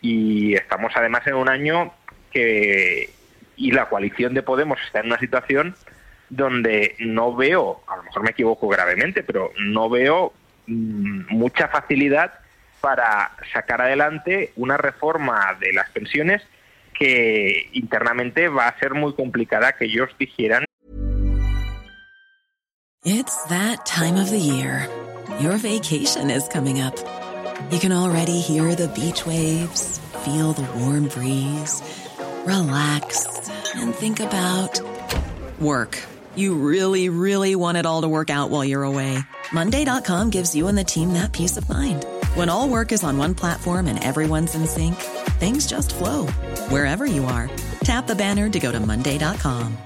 Y 0.00 0.54
estamos 0.54 0.92
además 0.96 1.26
en 1.26 1.34
un 1.34 1.48
año 1.48 1.94
que 2.30 3.10
y 3.56 3.70
la 3.70 3.88
coalición 3.88 4.34
de 4.34 4.42
Podemos 4.42 4.78
está 4.84 5.00
en 5.00 5.06
una 5.06 5.18
situación 5.18 5.76
donde 6.28 6.96
no 6.98 7.34
veo, 7.34 7.82
a 7.86 7.96
lo 7.96 8.02
mejor 8.04 8.22
me 8.22 8.30
equivoco 8.30 8.68
gravemente, 8.68 9.22
pero 9.22 9.52
no 9.58 9.88
veo 9.88 10.32
mm, 10.66 11.26
mucha 11.30 11.68
facilidad 11.68 12.32
para 12.80 13.32
sacar 13.52 13.80
adelante 13.80 14.52
una 14.56 14.76
reforma 14.76 15.56
de 15.58 15.72
las 15.72 15.90
pensiones 15.90 16.42
que 16.98 17.68
internamente 17.72 18.48
va 18.48 18.68
a 18.68 18.78
ser 18.78 18.94
muy 18.94 19.14
complicada 19.14 19.72
que 19.72 19.86
ellos 19.86 20.10
dijeran. 20.18 20.64
It's 23.04 23.36
that 23.48 23.84
time 23.84 24.16
of 24.18 24.30
the 24.30 24.38
year. 24.38 24.88
Your 25.40 25.58
vacation 25.58 26.30
is 26.30 26.48
coming 26.48 26.80
up. 26.80 26.94
You 27.70 27.78
can 27.78 27.92
already 27.92 28.40
hear 28.40 28.74
the 28.74 28.88
beach 28.88 29.26
waves, 29.26 30.00
feel 30.24 30.52
the 30.52 30.66
warm 30.78 31.08
breeze, 31.08 31.82
relax 32.46 33.26
and 33.76 33.94
think 33.94 34.20
about 34.20 34.80
work. 35.64 35.98
You 36.36 36.54
really, 36.54 37.08
really 37.08 37.56
want 37.56 37.78
it 37.78 37.86
all 37.86 38.02
to 38.02 38.08
work 38.08 38.30
out 38.30 38.50
while 38.50 38.64
you're 38.64 38.84
away. 38.84 39.18
Monday.com 39.52 40.30
gives 40.30 40.54
you 40.54 40.68
and 40.68 40.78
the 40.78 40.84
team 40.84 41.12
that 41.14 41.32
peace 41.32 41.56
of 41.56 41.68
mind. 41.68 42.04
When 42.34 42.48
all 42.48 42.68
work 42.68 42.92
is 42.92 43.02
on 43.02 43.18
one 43.18 43.34
platform 43.34 43.86
and 43.86 44.02
everyone's 44.02 44.54
in 44.54 44.66
sync, 44.66 44.96
things 45.38 45.66
just 45.66 45.94
flow 45.94 46.26
wherever 46.68 47.06
you 47.06 47.24
are. 47.24 47.50
Tap 47.82 48.06
the 48.06 48.14
banner 48.14 48.48
to 48.48 48.60
go 48.60 48.72
to 48.72 48.80
Monday.com. 48.80 49.76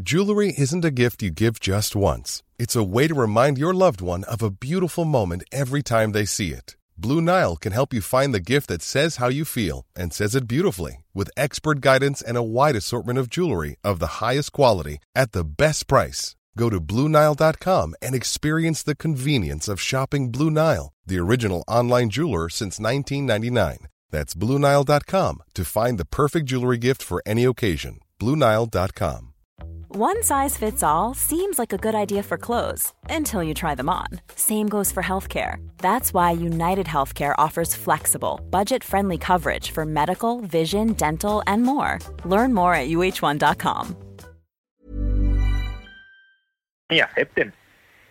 Jewelry 0.00 0.54
isn't 0.56 0.84
a 0.84 0.90
gift 0.90 1.22
you 1.22 1.30
give 1.30 1.58
just 1.58 1.96
once, 1.96 2.42
it's 2.58 2.76
a 2.76 2.84
way 2.84 3.08
to 3.08 3.14
remind 3.14 3.58
your 3.58 3.74
loved 3.74 4.00
one 4.00 4.24
of 4.24 4.42
a 4.42 4.50
beautiful 4.50 5.04
moment 5.04 5.42
every 5.50 5.82
time 5.82 6.12
they 6.12 6.26
see 6.26 6.52
it. 6.52 6.76
Blue 6.98 7.20
Nile 7.20 7.56
can 7.56 7.72
help 7.72 7.92
you 7.92 8.00
find 8.00 8.32
the 8.32 8.40
gift 8.40 8.68
that 8.68 8.82
says 8.82 9.16
how 9.16 9.28
you 9.28 9.44
feel 9.44 9.84
and 9.96 10.12
says 10.12 10.34
it 10.34 10.46
beautifully 10.46 10.98
with 11.16 11.30
expert 11.36 11.80
guidance 11.80 12.22
and 12.22 12.36
a 12.36 12.42
wide 12.42 12.76
assortment 12.76 13.18
of 13.18 13.28
jewelry 13.28 13.76
of 13.82 13.98
the 13.98 14.22
highest 14.22 14.52
quality 14.52 14.98
at 15.14 15.32
the 15.32 15.44
best 15.44 15.88
price. 15.88 16.36
Go 16.56 16.70
to 16.70 16.80
BlueNile.com 16.80 17.94
and 18.00 18.14
experience 18.14 18.82
the 18.82 18.96
convenience 18.96 19.68
of 19.68 19.80
shopping 19.80 20.30
Blue 20.30 20.50
Nile, 20.50 20.92
the 21.04 21.18
original 21.18 21.64
online 21.66 22.10
jeweler 22.10 22.48
since 22.48 22.78
1999. 22.78 23.88
That's 24.10 24.34
BlueNile.com 24.34 25.42
to 25.54 25.64
find 25.64 25.98
the 25.98 26.04
perfect 26.04 26.46
jewelry 26.46 26.78
gift 26.78 27.02
for 27.02 27.22
any 27.26 27.44
occasion. 27.44 27.98
BlueNile.com. 28.20 29.35
One 29.88 30.20
size 30.24 30.56
fits 30.56 30.82
all 30.82 31.14
seems 31.14 31.60
like 31.60 31.72
a 31.72 31.78
good 31.78 31.94
idea 31.94 32.24
for 32.24 32.36
clothes 32.36 32.92
until 33.08 33.40
you 33.40 33.54
try 33.54 33.76
them 33.76 33.88
on. 33.88 34.08
Same 34.34 34.68
goes 34.68 34.90
for 34.90 35.02
healthcare. 35.02 35.64
That's 35.78 36.12
why 36.12 36.32
United 36.32 36.86
Healthcare 36.86 37.34
offers 37.38 37.74
flexible, 37.74 38.40
budget 38.50 38.82
friendly 38.82 39.16
coverage 39.16 39.70
for 39.70 39.86
medical, 39.86 40.40
vision, 40.40 40.92
dental, 40.94 41.42
and 41.46 41.62
more. 41.62 42.00
Learn 42.24 42.52
more 42.52 42.74
at 42.74 42.88
uh1.com. 42.88 43.96
Y 46.90 47.00
acepten. 47.00 47.52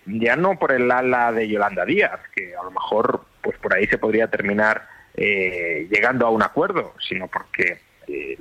Ya 0.06 0.38
no 0.38 0.58
por 0.58 0.72
el 0.72 0.90
ala 0.90 1.34
de 1.34 1.48
Yolanda 1.50 1.84
Díaz, 1.86 2.20
que 2.34 2.56
a 2.56 2.64
lo 2.64 2.72
mejor 2.72 3.26
pues 3.42 3.58
por 3.58 3.74
ahí 3.74 3.86
se 3.88 3.98
podría 3.98 4.28
terminar 4.30 4.88
eh, 5.14 5.88
llegando 5.92 6.26
a 6.26 6.30
un 6.30 6.42
acuerdo, 6.42 6.94
sino 7.06 7.28
porque 7.28 7.80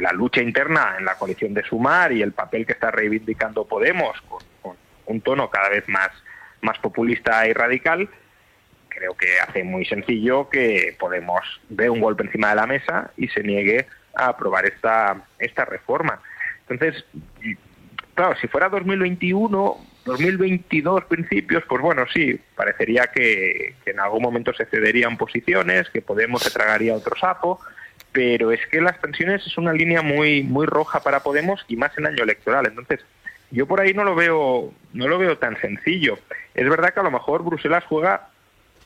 la 0.04 0.12
lucha 0.12 0.42
interna 0.42 0.96
en 0.99 1.06
la 1.06 1.14
coalición 1.14 1.54
de 1.54 1.62
Sumar 1.62 2.12
y 2.12 2.20
el 2.20 2.32
papel 2.32 2.66
que 2.66 2.75
está 2.75 2.90
reivindicando 2.90 3.64
Podemos 3.64 4.20
con, 4.28 4.42
con, 4.61 4.76
un 5.06 5.23
tono 5.23 5.49
cada 5.49 5.70
vez 5.70 5.88
más, 5.88 6.11
más 6.61 6.78
populista 6.78 7.49
y 7.49 7.54
radical, 7.54 8.11
creo 8.90 9.16
que 9.16 9.40
hace 9.40 9.64
muy 9.64 9.87
sencillo 9.87 10.50
que 10.50 10.94
Podemos 10.99 11.40
dé 11.70 11.88
un 11.88 12.02
golpe 12.02 12.23
encima 12.23 12.50
de 12.50 12.56
la 12.56 12.66
mesa 12.66 13.12
y 13.16 13.28
se 13.28 13.42
niegue 13.42 13.87
a 14.14 14.26
aprobar 14.26 14.66
esta, 14.66 15.25
esta 15.38 15.64
reforma. 15.64 16.20
Entonces, 16.68 17.02
claro, 18.14 18.37
si 18.38 18.46
fuera 18.46 18.68
2021, 18.68 19.76
2022 20.04 21.04
principios, 21.06 21.64
pues 21.66 21.80
bueno, 21.80 22.04
sí, 22.12 22.38
parecería 22.54 23.06
que, 23.06 23.75
que, 23.82 23.92
en 23.92 24.00
algún 24.00 24.20
momento 24.20 24.52
se 24.52 24.66
cederían 24.66 25.16
posiciones, 25.16 25.88
que 25.88 26.02
Podemos 26.02 26.42
se 26.42 26.50
tragaría 26.50 26.94
otro 26.94 27.16
sapo, 27.16 27.58
pero 28.14 28.52
es 28.52 28.64
que 28.68 28.80
las 28.80 28.97
pensiones 28.99 29.44
es 29.44 29.59
una 29.59 29.73
línea 29.73 30.00
muy 30.00 30.44
muy 30.44 30.66
roja 30.66 31.00
para 31.00 31.25
Podemos 31.25 31.64
y 31.66 31.76
más 31.76 31.99
en 31.99 32.06
año 32.06 32.23
electoral. 32.23 32.64
Entonces, 32.64 33.00
yo 33.50 33.66
por 33.66 33.80
ahí 33.80 33.92
no 33.92 34.04
lo 34.04 34.14
veo 34.14 34.73
no 34.92 35.09
lo 35.09 35.18
veo 35.18 35.37
tan 35.37 35.61
sencillo. 35.61 36.16
Es 36.54 36.68
verdad 36.68 36.94
que 36.94 37.00
a 37.00 37.02
lo 37.02 37.11
mejor 37.11 37.42
Bruselas 37.42 37.83
juega 37.88 38.28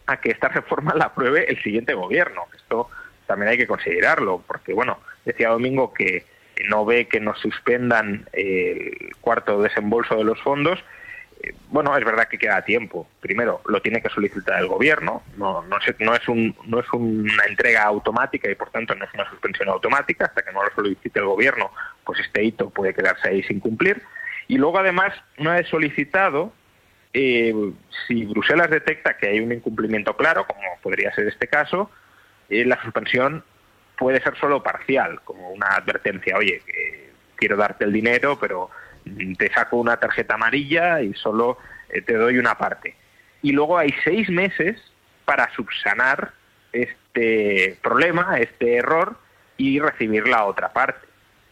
a 0.07 0.19
que 0.23 0.31
esta 0.31 0.49
reforma 0.49 0.95
la 0.95 1.05
apruebe 1.05 1.45
el 1.51 1.63
siguiente 1.63 1.93
gobierno. 1.93 2.47
Esto 2.57 2.89
también 3.27 3.51
hay 3.51 3.59
que 3.59 3.67
considerarlo, 3.67 4.43
porque 4.47 4.73
bueno, 4.73 4.99
decía 5.27 5.51
Domingo 5.51 5.93
que 5.93 6.25
no 6.71 6.87
ve 6.87 7.07
que 7.07 7.21
nos 7.21 7.39
suspendan 7.39 8.27
el 8.33 9.15
cuarto 9.21 9.61
desembolso 9.61 10.17
de 10.17 10.25
los 10.25 10.41
fondos 10.41 10.83
bueno, 11.71 11.97
es 11.97 12.05
verdad 12.05 12.29
que 12.29 12.39
queda 12.39 12.63
tiempo. 12.63 13.09
Primero, 13.21 13.61
lo 13.67 13.81
tiene 13.81 14.03
que 14.03 14.09
solicitar 14.09 14.59
el 14.59 14.67
gobierno, 14.67 15.23
no, 15.37 15.63
no, 15.63 15.79
no, 15.99 16.15
es 16.15 16.29
un, 16.29 16.57
no 16.67 16.81
es 16.81 16.87
una 16.93 17.45
entrega 17.45 17.85
automática 17.85 18.51
y 18.51 18.55
por 18.55 18.71
tanto 18.71 18.95
no 18.95 19.05
es 19.05 19.15
una 19.15 19.29
suspensión 19.31 19.69
automática. 19.69 20.27
Hasta 20.27 20.43
que 20.43 20.53
no 20.53 20.65
lo 20.65 20.71
solicite 20.75 21.19
el 21.19 21.27
gobierno, 21.27 21.71
pues 22.05 22.21
este 22.21 22.43
hito 22.43 22.71
puede 22.71 22.95
quedarse 22.95 23.29
ahí 23.29 23.43
sin 23.45 23.61
cumplir. 23.61 24.03
Y 24.49 24.57
luego, 24.57 24.79
además, 24.79 25.15
una 25.39 25.55
vez 25.55 25.69
solicitado, 25.69 26.53
eh, 27.13 27.55
si 28.07 28.25
Bruselas 28.27 28.71
detecta 28.71 29.17
que 29.17 29.29
hay 29.29 29.41
un 29.41 29.53
incumplimiento 29.53 30.17
claro, 30.17 30.47
como 30.47 30.63
podría 30.83 31.15
ser 31.15 31.29
este 31.29 31.49
caso, 31.49 31.91
eh, 32.49 32.65
la 32.65 32.81
suspensión 32.83 33.45
puede 33.97 34.23
ser 34.23 34.37
solo 34.39 34.63
parcial, 34.63 35.21
como 35.25 35.51
una 35.51 35.69
advertencia, 35.69 36.37
oye, 36.37 36.63
quiero 37.37 37.57
darte 37.57 37.85
el 37.85 37.93
dinero, 37.93 38.39
pero 38.41 38.71
te 39.37 39.53
saco 39.53 39.77
una 39.77 39.97
tarjeta 39.99 40.35
amarilla 40.35 41.01
y 41.03 41.15
solo 41.15 41.59
eh, 41.89 42.03
te 42.03 42.15
doy 42.15 42.39
una 42.39 42.57
parte. 42.57 42.95
Y 43.43 43.53
luego 43.53 43.79
hay 43.79 43.95
seis 44.05 44.29
meses 44.29 44.81
para 45.25 45.53
subsanar 45.55 46.33
este 46.73 47.79
problema, 47.83 48.39
este 48.39 48.77
error, 48.77 49.17
y 49.57 49.81
recibir 49.81 50.29
la 50.29 50.45
otra 50.45 50.73
parte. 50.73 51.08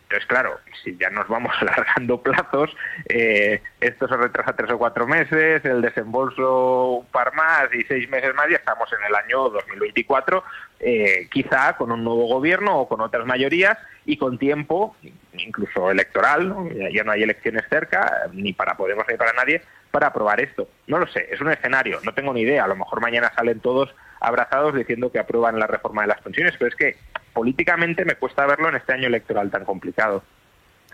Entonces, 0.08 0.28
claro, 0.28 0.60
si 0.84 0.96
ya 0.96 1.10
nos 1.10 1.26
vamos 1.26 1.52
alargando 1.60 2.22
plazos, 2.22 2.70
eh, 3.08 3.60
esto 3.80 4.06
se 4.06 4.16
retrasa 4.16 4.54
tres 4.54 4.70
o 4.70 4.78
cuatro 4.78 5.06
meses, 5.06 5.64
el 5.64 5.82
desembolso 5.82 6.90
un 6.98 7.06
par 7.06 7.34
más 7.34 7.68
y 7.74 7.82
seis 7.82 8.08
meses 8.08 8.32
más, 8.34 8.48
ya 8.48 8.56
estamos 8.56 8.88
en 8.92 9.04
el 9.04 9.14
año 9.16 9.48
2024, 9.50 10.44
eh, 10.78 11.28
quizá 11.30 11.76
con 11.76 11.90
un 11.90 12.04
nuevo 12.04 12.28
gobierno 12.28 12.78
o 12.78 12.88
con 12.88 13.00
otras 13.00 13.26
mayorías 13.26 13.78
y 14.04 14.16
con 14.16 14.38
tiempo, 14.38 14.94
incluso 15.32 15.90
electoral, 15.90 16.54
ya 16.92 17.02
no 17.02 17.10
hay 17.10 17.24
elecciones 17.24 17.64
cerca, 17.68 18.28
ni 18.32 18.52
para 18.52 18.76
Podemos 18.76 19.06
ni 19.08 19.16
para 19.16 19.32
nadie, 19.32 19.62
para 19.90 20.08
aprobar 20.08 20.40
esto. 20.40 20.68
No 20.86 20.98
lo 21.00 21.08
sé, 21.08 21.26
es 21.32 21.40
un 21.40 21.50
escenario, 21.50 21.98
no 22.04 22.14
tengo 22.14 22.32
ni 22.32 22.42
idea, 22.42 22.64
a 22.64 22.68
lo 22.68 22.76
mejor 22.76 23.00
mañana 23.00 23.32
salen 23.34 23.58
todos 23.58 23.92
abrazados 24.20 24.74
diciendo 24.74 25.10
que 25.10 25.18
aprueban 25.18 25.58
la 25.58 25.66
reforma 25.66 26.02
de 26.02 26.08
las 26.08 26.20
pensiones, 26.20 26.54
pero 26.58 26.68
es 26.68 26.76
que 26.76 26.96
políticamente 27.36 28.06
me 28.06 28.14
cuesta 28.14 28.46
verlo 28.46 28.70
en 28.70 28.76
este 28.76 28.94
año 28.94 29.08
electoral 29.08 29.50
tan 29.50 29.66
complicado. 29.66 30.24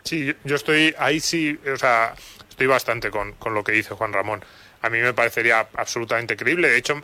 Sí, 0.02 0.34
yo 0.42 0.56
estoy 0.56 0.92
ahí 0.98 1.20
sí, 1.20 1.56
o 1.72 1.76
sea, 1.76 2.14
estoy 2.48 2.66
bastante 2.66 3.12
con, 3.12 3.34
con 3.34 3.54
lo 3.54 3.62
que 3.62 3.70
dice 3.70 3.94
Juan 3.94 4.12
Ramón. 4.12 4.44
A 4.80 4.90
mí 4.90 4.98
me 4.98 5.14
parecería 5.14 5.68
absolutamente 5.76 6.36
creíble. 6.36 6.68
De 6.68 6.78
hecho, 6.78 7.00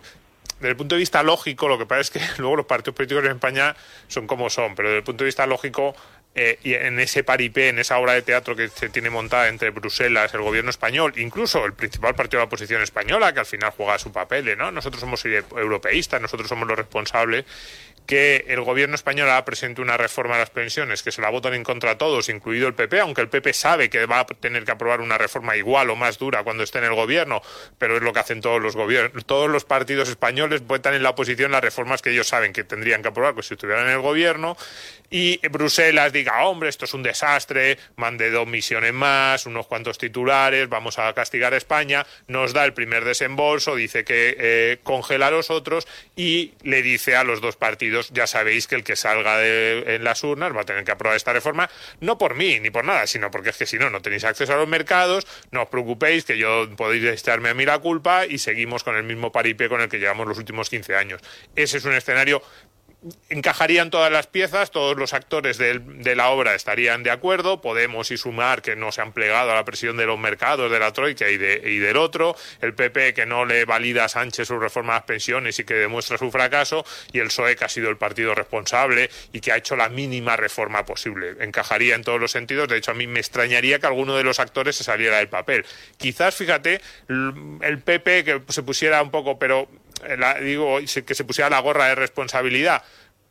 desde 0.57 0.71
el 0.71 0.77
punto 0.77 0.97
de 0.97 0.99
vista 0.99 1.23
lógico, 1.23 1.69
lo 1.69 1.79
que 1.79 1.87
pasa 1.87 2.01
es 2.01 2.11
que 2.11 2.21
luego 2.39 2.57
los 2.57 2.67
partidos 2.67 2.97
políticos 2.97 3.25
en 3.27 3.31
España 3.31 3.77
son 4.09 4.27
como 4.27 4.51
son, 4.51 4.75
pero 4.75 4.89
desde 4.89 4.99
el 4.99 5.05
punto 5.05 5.23
de 5.23 5.27
vista 5.27 5.47
lógico, 5.47 5.95
eh, 6.35 6.59
y 6.65 6.75
en 6.75 6.99
ese 6.99 7.23
paripé, 7.23 7.69
en 7.69 7.79
esa 7.79 7.97
obra 7.99 8.15
de 8.15 8.23
teatro 8.23 8.57
que 8.57 8.69
se 8.69 8.89
tiene 8.89 9.09
montada 9.09 9.47
entre 9.47 9.71
Bruselas, 9.71 10.35
el 10.35 10.43
gobierno 10.43 10.71
español, 10.71 11.13
incluso 11.17 11.65
el 11.65 11.75
principal 11.75 12.17
partido 12.17 12.39
de 12.39 12.43
la 12.43 12.47
oposición 12.47 12.83
española, 12.83 13.33
que 13.33 13.41
al 13.41 13.47
final 13.47 13.73
juega 13.77 13.99
su 14.01 14.11
papel, 14.11 14.59
¿no? 14.59 14.73
Nosotros 14.73 15.01
somos 15.01 15.25
europeístas, 15.25 16.21
nosotros 16.21 16.49
somos 16.49 16.67
los 16.67 16.77
responsables, 16.77 17.45
que 18.09 18.47
el 18.49 18.63
gobierno 18.63 18.95
español 18.95 19.29
ha 19.29 19.45
presentado 19.45 19.83
una 19.83 19.99
reforma 19.99 20.33
de 20.33 20.41
las 20.41 20.49
pensiones 20.49 21.03
que 21.03 21.13
se 21.13 21.21
la 21.21 21.29
votan 21.29 21.53
en 21.53 21.63
contra 21.63 21.99
todos, 21.99 22.31
incluido 22.31 22.67
el 22.67 22.73
PP, 22.73 23.01
aunque 23.01 23.21
el 23.21 23.29
PP 23.29 23.53
sabe 23.53 23.91
que 23.91 24.07
va 24.07 24.21
a 24.21 24.25
tener 24.25 24.65
que 24.65 24.73
aprobar 24.73 25.03
una 25.03 25.19
reforma 25.19 25.57
igual 25.57 25.91
o 25.91 25.95
más 25.95 26.17
dura 26.17 26.43
cuando 26.43 26.63
esté 26.63 26.79
en 26.79 26.85
el 26.85 26.95
gobierno, 26.95 27.43
pero 27.77 27.97
es 27.97 28.03
lo 28.03 28.15
que 28.15 28.21
hacen 28.21 28.41
todos 28.41 28.63
los 28.63 28.77
gobiernos, 28.77 29.27
todos 29.27 29.51
los 29.51 29.67
partidos 29.67 30.09
españoles 30.09 30.67
votan 30.67 30.95
en 30.95 31.03
la 31.03 31.11
oposición 31.11 31.53
las 31.53 31.61
reformas 31.61 32.01
que 32.01 32.09
ellos 32.09 32.27
saben 32.27 32.55
que 32.55 32.65
tendrían 32.65 33.03
que 33.03 33.09
aprobar 33.09 33.35
pues, 33.35 33.49
si 33.49 33.55
estuvieran 33.55 33.87
en 33.87 33.93
el 33.93 34.01
gobierno 34.01 34.57
y 35.11 35.41
Bruselas 35.49 36.13
diga, 36.13 36.45
hombre, 36.45 36.69
esto 36.69 36.85
es 36.85 36.93
un 36.93 37.03
desastre, 37.03 37.79
mande 37.97 38.31
dos 38.31 38.47
misiones 38.47 38.93
más, 38.93 39.47
unos 39.47 39.67
cuantos 39.67 39.97
titulares, 39.97 40.69
vamos 40.69 40.99
a 40.99 41.13
castigar 41.15 41.55
a 41.55 41.57
España, 41.57 42.07
nos 42.27 42.53
da 42.53 42.65
el 42.65 42.75
primer 42.75 43.05
desembolso, 43.05 43.75
dice 43.75 44.05
que 44.05 44.37
eh, 44.39 44.79
congela 44.83 45.29
a 45.29 45.31
los 45.31 45.51
otros 45.51 45.89
y 46.15 46.53
le 46.63 46.83
dice 46.83 47.17
a 47.17 47.25
los 47.25 47.41
dos 47.41 47.57
partidos, 47.57 47.98
ya 48.13 48.27
sabéis 48.27 48.67
que 48.67 48.75
el 48.75 48.85
que 48.85 48.97
salga 48.97 49.45
en 49.45 50.05
las 50.05 50.23
urnas 50.25 50.55
va 50.57 50.63
a 50.63 50.65
tener 50.65 50.85
que 50.85 50.93
aprobar 50.93 51.17
esta 51.17 51.33
reforma, 51.33 51.69
no 52.01 52.19
por 52.19 52.35
mí 52.35 52.61
ni 52.61 52.71
por 52.71 52.85
nada, 52.85 53.07
sino 53.07 53.31
porque 53.31 53.51
es 53.51 53.57
que 53.57 53.67
si 53.67 53.79
no, 53.79 53.91
no 53.91 54.01
tenéis 54.01 54.25
acceso 54.25 54.53
a 54.53 54.57
los 54.57 54.69
mercados, 54.69 55.27
no 55.51 55.63
os 55.63 55.69
preocupéis 55.69 56.25
que 56.25 56.39
yo 56.39 56.69
podéis 56.77 57.05
echarme 57.05 57.49
a 57.51 57.55
mí 57.55 57.65
la 57.65 57.79
culpa 57.79 58.27
y 58.27 58.39
seguimos 58.39 58.85
con 58.85 58.97
el 58.97 59.03
mismo 59.03 59.33
paripé 59.33 59.69
con 59.69 59.81
el 59.81 59.89
que 59.89 59.99
llevamos 59.99 60.27
los 60.27 60.39
últimos 60.39 60.71
15 60.71 60.97
años. 60.97 61.21
Ese 61.55 61.79
es 61.79 61.85
un 61.85 61.95
escenario 61.95 62.43
encajarían 63.29 63.91
todas 63.91 64.11
las 64.11 64.27
piezas, 64.27 64.71
todos 64.73 64.97
los 64.97 65.13
actores 65.13 65.57
de, 65.57 66.17
la 66.17 66.31
obra 66.31 66.55
estarían 66.55 67.03
de 67.05 67.11
acuerdo, 67.11 67.61
Podemos 67.61 68.11
y 68.11 68.17
Sumar 68.17 68.61
que 68.61 68.75
no 68.75 68.91
se 68.91 69.01
han 69.01 69.13
plegado 69.13 69.53
a 69.53 69.55
la 69.55 69.65
presión 69.65 69.97
de 69.97 70.07
los 70.07 70.19
mercados, 70.19 70.71
de 70.71 70.79
la 70.79 70.93
Troika 70.93 71.29
y, 71.29 71.37
del 71.37 71.97
otro, 71.97 72.35
el 72.61 72.75
PP 72.75 73.15
que 73.15 73.27
no 73.27 73.45
le 73.45 73.65
valida 73.65 74.05
a 74.05 74.09
Sánchez 74.09 74.49
su 74.49 74.59
reforma 74.59 74.95
de 74.95 74.99
las 74.99 75.07
pensiones 75.07 75.59
y 75.59 75.65
que 75.65 75.75
demuestra 75.75 76.19
su 76.19 76.31
fracaso, 76.31 76.85
y 77.13 77.21
el 77.21 77.29
PSOE 77.29 77.55
que 77.57 77.65
ha 77.65 77.69
sido 77.69 77.89
el 77.89 77.97
partido 77.97 78.35
responsable 78.35 79.11
y 79.33 79.41
que 79.41 79.53
ha 79.53 79.57
hecho 79.57 79.77
la 79.77 79.89
mínima 79.89 80.37
reforma 80.37 80.85
posible. 80.85 81.37
Encajaría 81.41 81.95
en 81.95 82.03
todos 82.03 82.21
los 82.21 82.33
sentidos, 82.33 82.69
de 82.69 82.79
hecho 82.79 82.91
a 82.91 82.95
mí 82.95 83.07
me 83.07 83.21
extrañaría 83.21 83.79
que 83.79 83.87
alguno 83.87 84.17
de 84.17 84.25
los 84.25 84.41
actores 84.41 84.75
se 84.77 84.85
saliera 84.85 85.19
del 85.19 85.29
papel. 85.29 85.65
Quizás, 85.99 86.35
fíjate, 86.35 86.81
el 87.09 87.79
PP 87.85 88.25
que 88.25 88.43
se 88.49 88.63
pusiera 88.63 89.01
un 89.03 89.11
poco, 89.11 89.39
pero 89.39 89.69
digo, 90.43 90.79
que 91.07 91.15
se 91.15 91.25
pusiera 91.25 91.51
la 91.51 91.61
gorra 91.61 91.87
de 91.87 91.95
responsabilidad. 91.95 92.83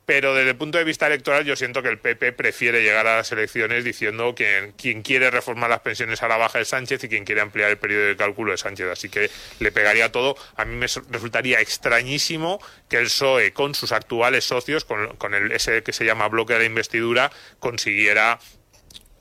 Pero 0.08 0.34
desde 0.34 0.52
el 0.52 0.56
punto 0.56 0.78
de 0.78 0.86
vista 0.86 1.06
electoral 1.06 1.44
yo 1.44 1.58
siento 1.58 1.84
que 1.84 1.90
el 1.90 2.00
PP 2.00 2.32
prefiere 2.32 2.82
llegar 2.82 3.06
a 3.08 3.18
las 3.18 3.30
elecciones 3.34 3.84
diciendo 3.84 4.36
que 4.36 4.72
quien 4.78 5.02
quiere 5.02 5.30
reformar 5.30 5.70
las 5.70 5.82
pensiones 5.82 6.24
a 6.24 6.30
la 6.30 6.38
baja 6.38 6.62
es 6.62 6.70
Sánchez 6.70 7.04
y 7.04 7.10
quien 7.10 7.26
quiere 7.26 7.42
ampliar 7.42 7.72
el 7.72 7.78
periodo 7.78 8.06
de 8.06 8.16
cálculo 8.16 8.54
es 8.54 8.62
Sánchez. 8.62 8.88
Así 8.90 9.10
que 9.10 9.30
le 9.60 9.70
pegaría 9.74 10.10
todo. 10.10 10.38
A 10.56 10.64
mí 10.64 10.76
me 10.76 10.88
resultaría 11.10 11.60
extrañísimo 11.60 12.62
que 12.88 12.96
el 12.96 13.08
PSOE 13.08 13.52
con 13.52 13.76
sus 13.76 13.92
actuales 13.92 14.46
socios, 14.46 14.86
con, 14.86 15.18
con 15.18 15.34
el, 15.34 15.52
ese 15.52 15.84
que 15.84 15.92
se 15.92 16.06
llama 16.06 16.30
bloque 16.30 16.54
de 16.54 16.60
la 16.60 16.66
investidura, 16.66 17.30
consiguiera 17.60 18.40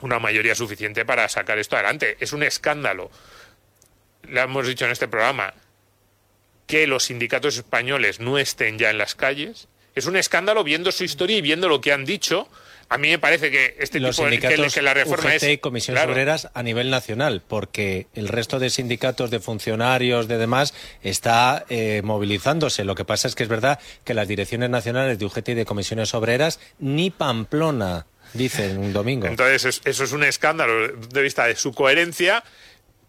una 0.02 0.20
mayoría 0.20 0.54
suficiente 0.54 1.04
para 1.04 1.28
sacar 1.28 1.58
esto 1.58 1.74
adelante. 1.74 2.16
Es 2.20 2.32
un 2.32 2.44
escándalo. 2.44 3.10
Le 4.22 4.40
hemos 4.40 4.68
dicho 4.68 4.84
en 4.84 4.92
este 4.92 5.08
programa, 5.08 5.52
que 6.66 6.87
los 6.87 7.04
sindicatos 7.04 7.56
españoles 7.56 8.20
no 8.20 8.38
estén 8.38 8.78
ya 8.78 8.90
en 8.90 8.99
las 8.99 9.14
calles. 9.14 9.68
Es 9.94 10.06
un 10.06 10.16
escándalo 10.16 10.62
viendo 10.62 10.92
su 10.92 11.04
historia 11.04 11.38
y 11.38 11.40
viendo 11.40 11.68
lo 11.68 11.80
que 11.80 11.92
han 11.92 12.04
dicho. 12.04 12.49
A 12.88 12.99
mí 12.99 13.08
me 13.08 13.18
parece 13.18 13.50
que 13.50 13.76
este 13.80 13.99
los 13.99 14.16
tipo 14.16 14.28
sindicatos 14.28 14.75
que, 14.75 14.82
la 14.82 14.94
reforma 14.94 15.30
UGT 15.30 15.42
y 15.44 15.58
comisiones 15.58 16.04
obreras 16.04 16.50
a 16.54 16.62
nivel 16.62 16.90
nacional, 16.90 17.42
porque 17.46 18.06
el 18.14 18.28
resto 18.28 18.58
de 18.58 18.70
sindicatos 18.70 19.30
de 19.30 19.40
funcionarios, 19.40 20.28
de 20.28 20.38
demás, 20.38 20.73
está 21.02 21.64
eh, 21.68 22.02
movilizándose. 22.04 22.85
Lo 22.85 22.94
que 22.94 23.04
pasa 23.04 23.26
es 23.26 23.35
que 23.35 23.42
es 23.42 23.49
verdad 23.49 23.80
que 24.04 24.14
las 24.14 24.28
direcciones 24.28 24.70
nacionales 24.70 25.18
de 25.18 25.25
UGT 25.25 25.49
y 25.49 25.54
de 25.54 25.64
comisiones 25.64 26.14
obreras 26.14 26.61
ni 26.78 27.11
Pamplona 27.11 28.06
dicen 28.35 28.78
un 28.78 28.92
domingo. 28.92 29.26
Entonces, 29.26 29.80
eso 29.85 30.04
es 30.04 30.12
un 30.12 30.23
escándalo 30.23 30.88
de 30.88 31.23
vista 31.23 31.46
de 31.46 31.56
su 31.56 31.73
coherencia 31.73 32.44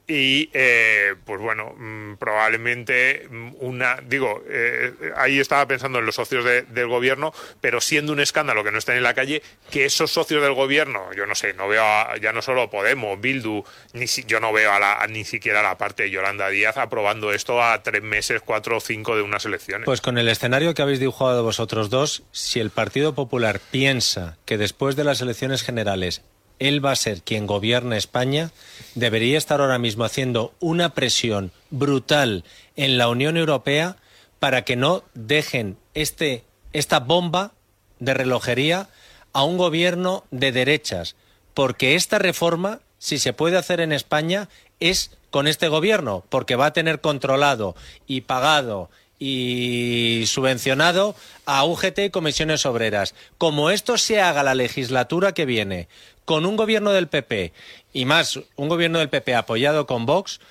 y 0.07 0.49
eh, 0.53 1.15
pues 1.25 1.41
bueno 1.41 1.73
mm, 1.77 2.15
probablemente 2.15 3.27
mm, 3.29 3.55
una 3.59 3.97
digo 3.97 4.41
eh, 4.49 4.93
ahí 5.17 5.39
estaba 5.39 5.67
pensando 5.67 5.99
en 5.99 6.05
los 6.05 6.15
socios 6.15 6.45
del 6.45 6.87
gobierno 6.87 7.33
pero 7.59 7.81
siendo 7.81 8.13
un 8.13 8.21
escándalo 8.21 8.63
que 8.63 8.71
no 8.71 8.77
estén 8.77 8.95
en 8.95 9.03
la 9.03 9.13
calle 9.13 9.41
que 9.69 9.85
esos 9.85 10.11
socios 10.11 10.41
del 10.41 10.53
gobierno 10.53 11.11
yo 11.13 11.25
no 11.25 11.35
sé 11.35 11.53
no 11.53 11.67
veo 11.67 11.83
ya 12.21 12.31
no 12.31 12.41
solo 12.41 12.69
Podemos 12.69 13.19
Bildu 13.19 13.63
ni 13.93 14.05
yo 14.05 14.39
no 14.39 14.53
veo 14.53 14.71
a 14.71 14.79
la, 14.79 15.05
ni 15.09 15.25
siquiera 15.25 15.61
la 15.61 15.77
parte 15.77 16.03
de 16.03 16.11
Yolanda 16.11 16.49
Díaz 16.49 16.77
aprobando 16.77 17.33
esto 17.33 17.61
a 17.61 17.83
tres 17.83 18.03
meses 18.03 18.41
cuatro 18.43 18.77
o 18.77 18.79
cinco 18.79 19.15
de 19.15 19.21
unas 19.21 19.45
elecciones. 19.45 19.85
Pues 19.85 20.01
con 20.01 20.17
el 20.17 20.27
escenario 20.29 20.73
que 20.73 20.81
habéis 20.81 20.99
dibujado 20.99 21.43
vosotros 21.43 21.89
dos 21.89 22.23
si 22.31 22.59
el 22.59 22.69
Partido 22.69 23.13
Popular 23.13 23.59
piensa 23.71 24.37
que 24.45 24.57
después 24.57 24.95
de 24.95 25.03
las 25.03 25.21
elecciones 25.21 25.63
generales 25.63 26.21
él 26.59 26.83
va 26.83 26.91
a 26.91 26.95
ser 26.95 27.21
quien 27.21 27.47
gobierne 27.47 27.97
España, 27.97 28.51
debería 28.95 29.37
estar 29.37 29.61
ahora 29.61 29.79
mismo 29.79 30.03
haciendo 30.03 30.53
una 30.59 30.93
presión 30.93 31.51
brutal 31.69 32.43
en 32.75 32.97
la 32.97 33.09
Unión 33.09 33.37
Europea 33.37 33.97
para 34.39 34.63
que 34.63 34.75
no 34.75 35.03
dejen 35.13 35.77
este, 35.93 36.43
esta 36.73 36.99
bomba 36.99 37.53
de 37.99 38.13
relojería 38.13 38.89
a 39.33 39.43
un 39.43 39.57
gobierno 39.57 40.23
de 40.31 40.51
derechas, 40.51 41.15
porque 41.53 41.95
esta 41.95 42.19
reforma, 42.19 42.79
si 42.99 43.17
se 43.19 43.33
puede 43.33 43.57
hacer 43.57 43.79
en 43.79 43.91
España, 43.91 44.49
es 44.79 45.11
con 45.29 45.47
este 45.47 45.67
gobierno, 45.67 46.23
porque 46.29 46.55
va 46.55 46.67
a 46.67 46.73
tener 46.73 47.01
controlado 47.01 47.75
y 48.07 48.21
pagado 48.21 48.89
y 49.19 50.23
subvencionado 50.27 51.15
a 51.45 51.65
UGT 51.65 51.99
y 51.99 52.09
comisiones 52.09 52.65
obreras. 52.65 53.15
Como 53.37 53.71
esto 53.71 53.97
se 53.97 54.21
haga 54.21 54.43
la 54.43 54.55
legislatura 54.55 55.33
que 55.33 55.45
viene 55.45 55.87
con 56.27 56.45
un 56.45 56.57
gobierno 56.57 56.91
del 56.91 57.07
PP 57.07 57.53
y 57.93 58.03
más 58.03 58.37
un 58.57 58.67
gobierno 58.67 58.99
del 58.99 59.07
PP 59.07 59.33
apoyado 59.33 59.87
con 59.87 60.05
Vox, 60.05 60.41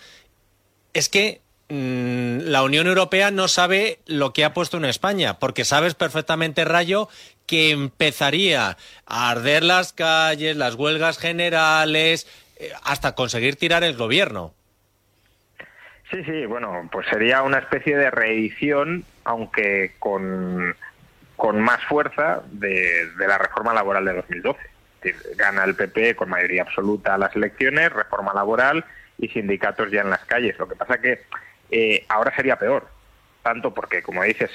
es 0.95 1.11
que 1.11 1.43
mm, 1.69 2.49
la 2.49 2.63
Unión 2.63 2.87
Europea 2.87 3.31
no 3.31 3.47
sabe 3.47 3.99
lo 4.07 4.33
que 4.33 4.47
ha 4.47 4.55
puesto 4.55 4.79
en 4.79 4.87
España, 4.87 5.39
porque 5.39 5.67
sabes 5.67 5.95
perfectamente, 5.95 6.65
Rayo, 6.65 7.11
que 7.45 7.73
empezaría 7.73 8.79
a 9.05 9.31
arder 9.31 9.65
las 9.65 9.93
calles, 9.93 10.57
las 10.57 10.77
huelgas 10.77 11.19
generales, 11.19 12.27
eh, 12.59 12.73
hasta 12.83 13.15
conseguir 13.15 13.57
tirar 13.57 13.85
el 13.85 13.99
gobierno. 13.99 14.55
Sí, 16.11 16.25
sí, 16.25 16.47
bueno, 16.47 16.89
pues 16.91 17.07
sería 17.09 17.43
una 17.43 17.59
especie 17.59 17.99
de 17.99 18.11
reedición, 18.11 19.05
aunque 19.25 19.93
con, 19.99 20.75
con 21.37 21.61
más 21.61 21.85
fuerza, 21.85 22.41
de, 22.51 23.11
de 23.19 23.29
la 23.29 23.37
reforma 23.37 23.75
laboral 23.75 24.07
de 24.07 24.15
2012 24.15 24.76
gana 25.37 25.65
el 25.65 25.75
PP 25.75 26.17
con 26.17 26.31
mayoría 26.31 26.63
absoluta 26.63 27.19
las 27.19 27.35
elecciones, 27.37 27.93
reforma 27.93 28.33
laboral 28.35 28.85
y 29.19 29.29
sindicatos 29.29 29.91
ya 29.91 30.03
en 30.03 30.11
las 30.11 30.25
calles. 30.25 30.59
Lo 30.59 30.69
que 30.69 30.77
pasa 30.77 31.01
que 31.01 31.23
eh, 31.71 32.05
ahora 32.09 32.35
sería 32.35 32.59
peor, 32.59 32.89
tanto 33.43 33.73
porque, 33.75 34.03
como 34.03 34.23
dices, 34.23 34.51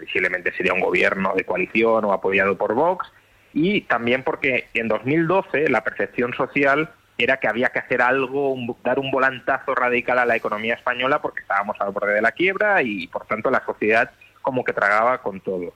visiblemente 0.00 0.52
sería 0.52 0.74
un 0.74 0.80
gobierno 0.80 1.34
de 1.34 1.44
coalición 1.44 2.04
o 2.04 2.12
apoyado 2.12 2.56
por 2.56 2.74
Vox, 2.74 3.10
y 3.52 3.82
también 3.82 4.22
porque 4.22 4.68
en 4.74 4.88
2012 4.88 5.68
la 5.68 5.82
percepción 5.82 6.34
social 6.34 6.90
era 7.18 7.38
que 7.38 7.48
había 7.48 7.68
que 7.68 7.80
hacer 7.80 8.00
algo, 8.00 8.56
dar 8.82 8.98
un 8.98 9.10
volantazo 9.10 9.74
radical 9.74 10.18
a 10.18 10.24
la 10.24 10.36
economía 10.36 10.74
española 10.74 11.20
porque 11.20 11.40
estábamos 11.40 11.76
al 11.80 11.92
borde 11.92 12.14
de 12.14 12.22
la 12.22 12.32
quiebra 12.32 12.82
y, 12.82 13.06
por 13.08 13.26
tanto, 13.26 13.50
la 13.50 13.64
sociedad 13.64 14.10
como 14.40 14.64
que 14.64 14.72
tragaba 14.72 15.18
con 15.18 15.40
todo. 15.40 15.74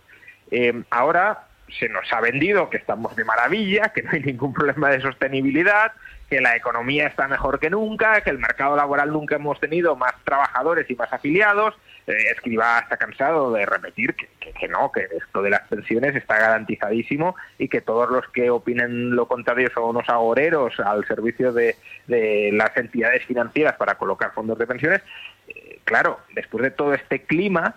Eh, 0.51 0.83
ahora 0.91 1.49
se 1.69 1.89
nos 1.89 2.13
ha 2.13 2.21
vendido 2.21 2.71
que 2.71 2.77
estamos 2.77 3.17
de 3.17 3.25
maravilla, 3.25 3.93
que 3.95 4.03
no 4.03 4.11
hay 4.13 4.21
ningún 4.21 4.53
problema 4.53 4.91
de 4.91 5.01
sostenibilidad, 5.01 5.93
que 6.29 6.41
la 6.41 6.57
economía 6.57 7.07
está 7.07 7.29
mejor 7.29 7.59
que 7.59 7.71
nunca, 7.71 8.21
que 8.23 8.31
el 8.31 8.39
mercado 8.39 8.77
laboral 8.77 9.13
nunca 9.13 9.37
hemos 9.37 9.61
tenido 9.61 9.97
más 9.97 10.15
trabajadores 10.25 10.89
y 10.91 10.95
más 10.95 11.13
afiliados. 11.13 11.75
Eh, 12.07 12.13
Escriba 12.33 12.81
está 12.81 12.97
cansado 12.97 13.53
de 13.53 13.65
repetir 13.65 14.15
que, 14.15 14.69
no, 14.69 14.93
que 14.93 15.09
esto 15.17 15.43
de 15.43 15.51
las 15.51 15.63
pensiones 15.69 16.15
está 16.15 16.39
garantizadísimo 16.39 17.35
y 17.59 17.69
que 17.69 17.81
todos 17.81 18.11
los 18.11 18.29
que 18.29 18.51
opinen 18.51 19.15
lo 19.15 19.27
contrario 19.27 19.71
son 19.73 19.85
unos 19.85 20.09
agoreros 20.09 20.79
al 20.81 21.07
servicio 21.07 21.53
de, 21.53 21.77
las 22.07 22.77
entidades 22.77 23.25
financieras 23.25 23.77
para 23.77 23.95
colocar 23.97 24.33
fondos 24.33 24.59
de 24.59 24.67
pensiones. 24.67 25.03
Eh, 25.49 25.81
claro, 25.85 26.21
después 26.35 26.63
de 26.63 26.71
todo 26.71 26.95
este 26.95 27.23
clima, 27.23 27.77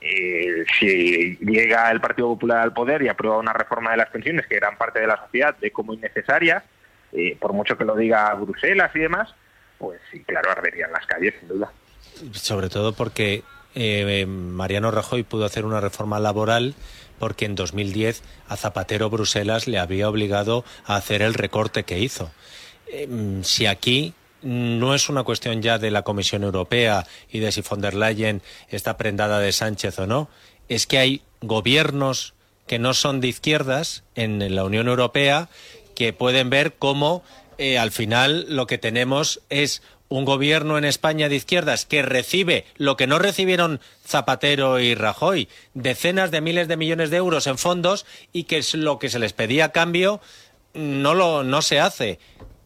eh, 0.00 0.64
si 0.78 1.36
llega 1.40 1.90
el 1.90 2.00
Partido 2.00 2.28
Popular 2.28 2.58
al 2.58 2.72
poder 2.72 3.02
y 3.02 3.08
aprueba 3.08 3.38
una 3.38 3.52
reforma 3.52 3.90
de 3.90 3.96
las 3.96 4.10
pensiones 4.10 4.46
que 4.46 4.56
gran 4.56 4.78
parte 4.78 5.00
de 5.00 5.08
la 5.08 5.16
sociedad 5.24 5.56
ve 5.60 5.72
como 5.72 5.92
innecesaria, 5.92 6.64
eh, 7.12 7.36
por 7.40 7.52
mucho 7.52 7.76
que 7.76 7.84
lo 7.84 7.96
diga 7.96 8.32
Bruselas 8.34 8.90
y 8.94 9.00
demás, 9.00 9.34
pues 9.78 10.00
sí, 10.10 10.22
claro, 10.24 10.50
arderían 10.50 10.92
las 10.92 11.06
calles, 11.06 11.34
sin 11.40 11.48
duda. 11.48 11.72
Sobre 12.32 12.68
todo 12.68 12.92
porque 12.92 13.42
eh, 13.74 14.26
Mariano 14.26 14.90
Rajoy 14.90 15.24
pudo 15.24 15.44
hacer 15.44 15.64
una 15.64 15.80
reforma 15.80 16.20
laboral 16.20 16.74
porque 17.18 17.46
en 17.46 17.56
2010 17.56 18.22
a 18.48 18.56
Zapatero 18.56 19.10
Bruselas 19.10 19.66
le 19.66 19.78
había 19.78 20.08
obligado 20.08 20.64
a 20.86 20.94
hacer 20.94 21.22
el 21.22 21.34
recorte 21.34 21.82
que 21.82 21.98
hizo. 21.98 22.30
si 23.42 23.66
aquí 23.66 24.14
no 24.42 24.94
es 24.94 25.08
una 25.08 25.24
cuestión 25.24 25.62
ya 25.62 25.78
de 25.78 25.90
la 25.90 26.02
Comisión 26.02 26.42
Europea 26.42 27.06
y 27.30 27.40
de 27.40 27.52
si 27.52 27.62
von 27.62 27.80
der 27.80 27.94
Leyen 27.94 28.42
está 28.68 28.96
prendada 28.96 29.40
de 29.40 29.52
Sánchez 29.52 29.98
o 29.98 30.06
no, 30.06 30.28
es 30.68 30.86
que 30.86 30.98
hay 30.98 31.22
gobiernos 31.40 32.34
que 32.66 32.78
no 32.78 32.94
son 32.94 33.20
de 33.20 33.28
izquierdas 33.28 34.04
en 34.14 34.54
la 34.54 34.64
Unión 34.64 34.88
Europea 34.88 35.48
que 35.94 36.12
pueden 36.12 36.50
ver 36.50 36.74
cómo 36.78 37.24
eh, 37.56 37.78
al 37.78 37.90
final 37.90 38.46
lo 38.48 38.66
que 38.66 38.78
tenemos 38.78 39.40
es 39.48 39.82
un 40.08 40.24
gobierno 40.24 40.78
en 40.78 40.84
España 40.84 41.28
de 41.28 41.36
izquierdas 41.36 41.84
que 41.84 42.02
recibe 42.02 42.64
lo 42.76 42.96
que 42.96 43.06
no 43.06 43.18
recibieron 43.18 43.80
Zapatero 44.06 44.78
y 44.78 44.94
Rajoy, 44.94 45.48
decenas 45.74 46.30
de 46.30 46.40
miles 46.40 46.68
de 46.68 46.76
millones 46.76 47.10
de 47.10 47.18
euros 47.18 47.46
en 47.46 47.58
fondos 47.58 48.06
y 48.32 48.44
que 48.44 48.58
es 48.58 48.74
lo 48.74 48.98
que 48.98 49.10
se 49.10 49.18
les 49.18 49.32
pedía 49.32 49.66
a 49.66 49.72
cambio 49.72 50.20
no 50.74 51.14
lo 51.14 51.44
no 51.44 51.62
se 51.62 51.80
hace 51.80 52.18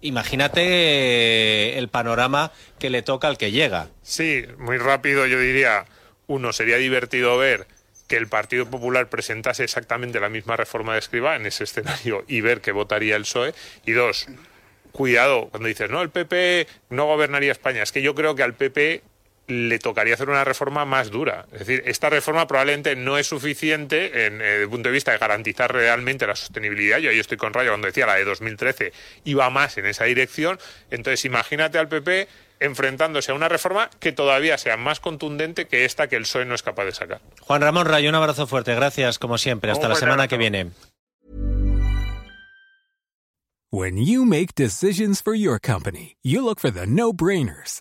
imagínate 0.02 0.62
eh, 0.64 1.78
el 1.78 1.88
panorama 1.88 2.52
que 2.78 2.90
le 2.90 3.02
toca 3.02 3.28
al 3.28 3.38
que 3.38 3.50
llega. 3.50 3.88
Sí, 4.02 4.44
muy 4.58 4.78
rápido 4.78 5.26
yo 5.26 5.38
diría, 5.38 5.86
uno, 6.26 6.52
sería 6.52 6.76
divertido 6.76 7.38
ver 7.38 7.66
que 8.08 8.16
el 8.16 8.28
Partido 8.28 8.68
Popular 8.68 9.08
presentase 9.08 9.64
exactamente 9.64 10.20
la 10.20 10.28
misma 10.28 10.56
reforma 10.56 10.92
de 10.92 10.98
escriba 10.98 11.36
en 11.36 11.46
ese 11.46 11.64
escenario 11.64 12.24
y 12.28 12.42
ver 12.42 12.60
que 12.60 12.72
votaría 12.72 13.16
el 13.16 13.22
PSOE. 13.22 13.54
Y 13.86 13.92
dos, 13.92 14.26
cuidado 14.92 15.48
cuando 15.48 15.68
dices, 15.68 15.88
no, 15.88 16.02
el 16.02 16.10
PP 16.10 16.66
no 16.90 17.06
gobernaría 17.06 17.52
España. 17.52 17.82
Es 17.82 17.90
que 17.90 18.02
yo 18.02 18.14
creo 18.14 18.34
que 18.34 18.42
al 18.42 18.54
PP 18.54 19.02
le 19.52 19.78
tocaría 19.78 20.14
hacer 20.14 20.28
una 20.28 20.44
reforma 20.44 20.84
más 20.84 21.10
dura. 21.10 21.46
Es 21.52 21.60
decir, 21.60 21.82
esta 21.86 22.10
reforma 22.10 22.46
probablemente 22.46 22.96
no 22.96 23.18
es 23.18 23.26
suficiente 23.26 24.26
en, 24.26 24.40
eh, 24.40 24.44
desde 24.44 24.62
el 24.62 24.68
punto 24.68 24.88
de 24.88 24.92
vista 24.92 25.12
de 25.12 25.18
garantizar 25.18 25.72
realmente 25.72 26.26
la 26.26 26.36
sostenibilidad. 26.36 26.98
Yo 26.98 27.10
ahí 27.10 27.18
estoy 27.18 27.36
con 27.36 27.52
Rayo 27.52 27.70
cuando 27.70 27.86
decía 27.86 28.06
la 28.06 28.14
de 28.14 28.24
2013 28.24 28.92
iba 29.24 29.48
más 29.50 29.78
en 29.78 29.86
esa 29.86 30.04
dirección. 30.04 30.58
Entonces, 30.90 31.24
imagínate 31.24 31.78
al 31.78 31.88
PP 31.88 32.28
enfrentándose 32.60 33.32
a 33.32 33.34
una 33.34 33.48
reforma 33.48 33.90
que 34.00 34.12
todavía 34.12 34.56
sea 34.56 34.76
más 34.76 35.00
contundente 35.00 35.66
que 35.66 35.84
esta 35.84 36.08
que 36.08 36.16
el 36.16 36.22
PSOE 36.22 36.44
no 36.44 36.54
es 36.54 36.62
capaz 36.62 36.84
de 36.84 36.92
sacar. 36.92 37.20
Juan 37.40 37.60
Ramón 37.60 37.86
Rayo, 37.86 38.08
un 38.08 38.14
abrazo 38.14 38.46
fuerte. 38.46 38.74
Gracias, 38.74 39.18
como 39.18 39.38
siempre. 39.38 39.70
Hasta 39.70 39.88
la 39.88 39.96
semana 39.96 40.28
que 40.28 40.36
viene. 40.36 40.70
When 43.70 43.96
you 43.96 44.26
make 44.26 44.54
decisions 44.54 45.22
for 45.22 45.34
your 45.34 45.58
company, 45.58 46.16
you 46.22 46.44
look 46.44 46.60
for 46.60 46.70
the 46.70 46.86
no-brainers. 46.86 47.80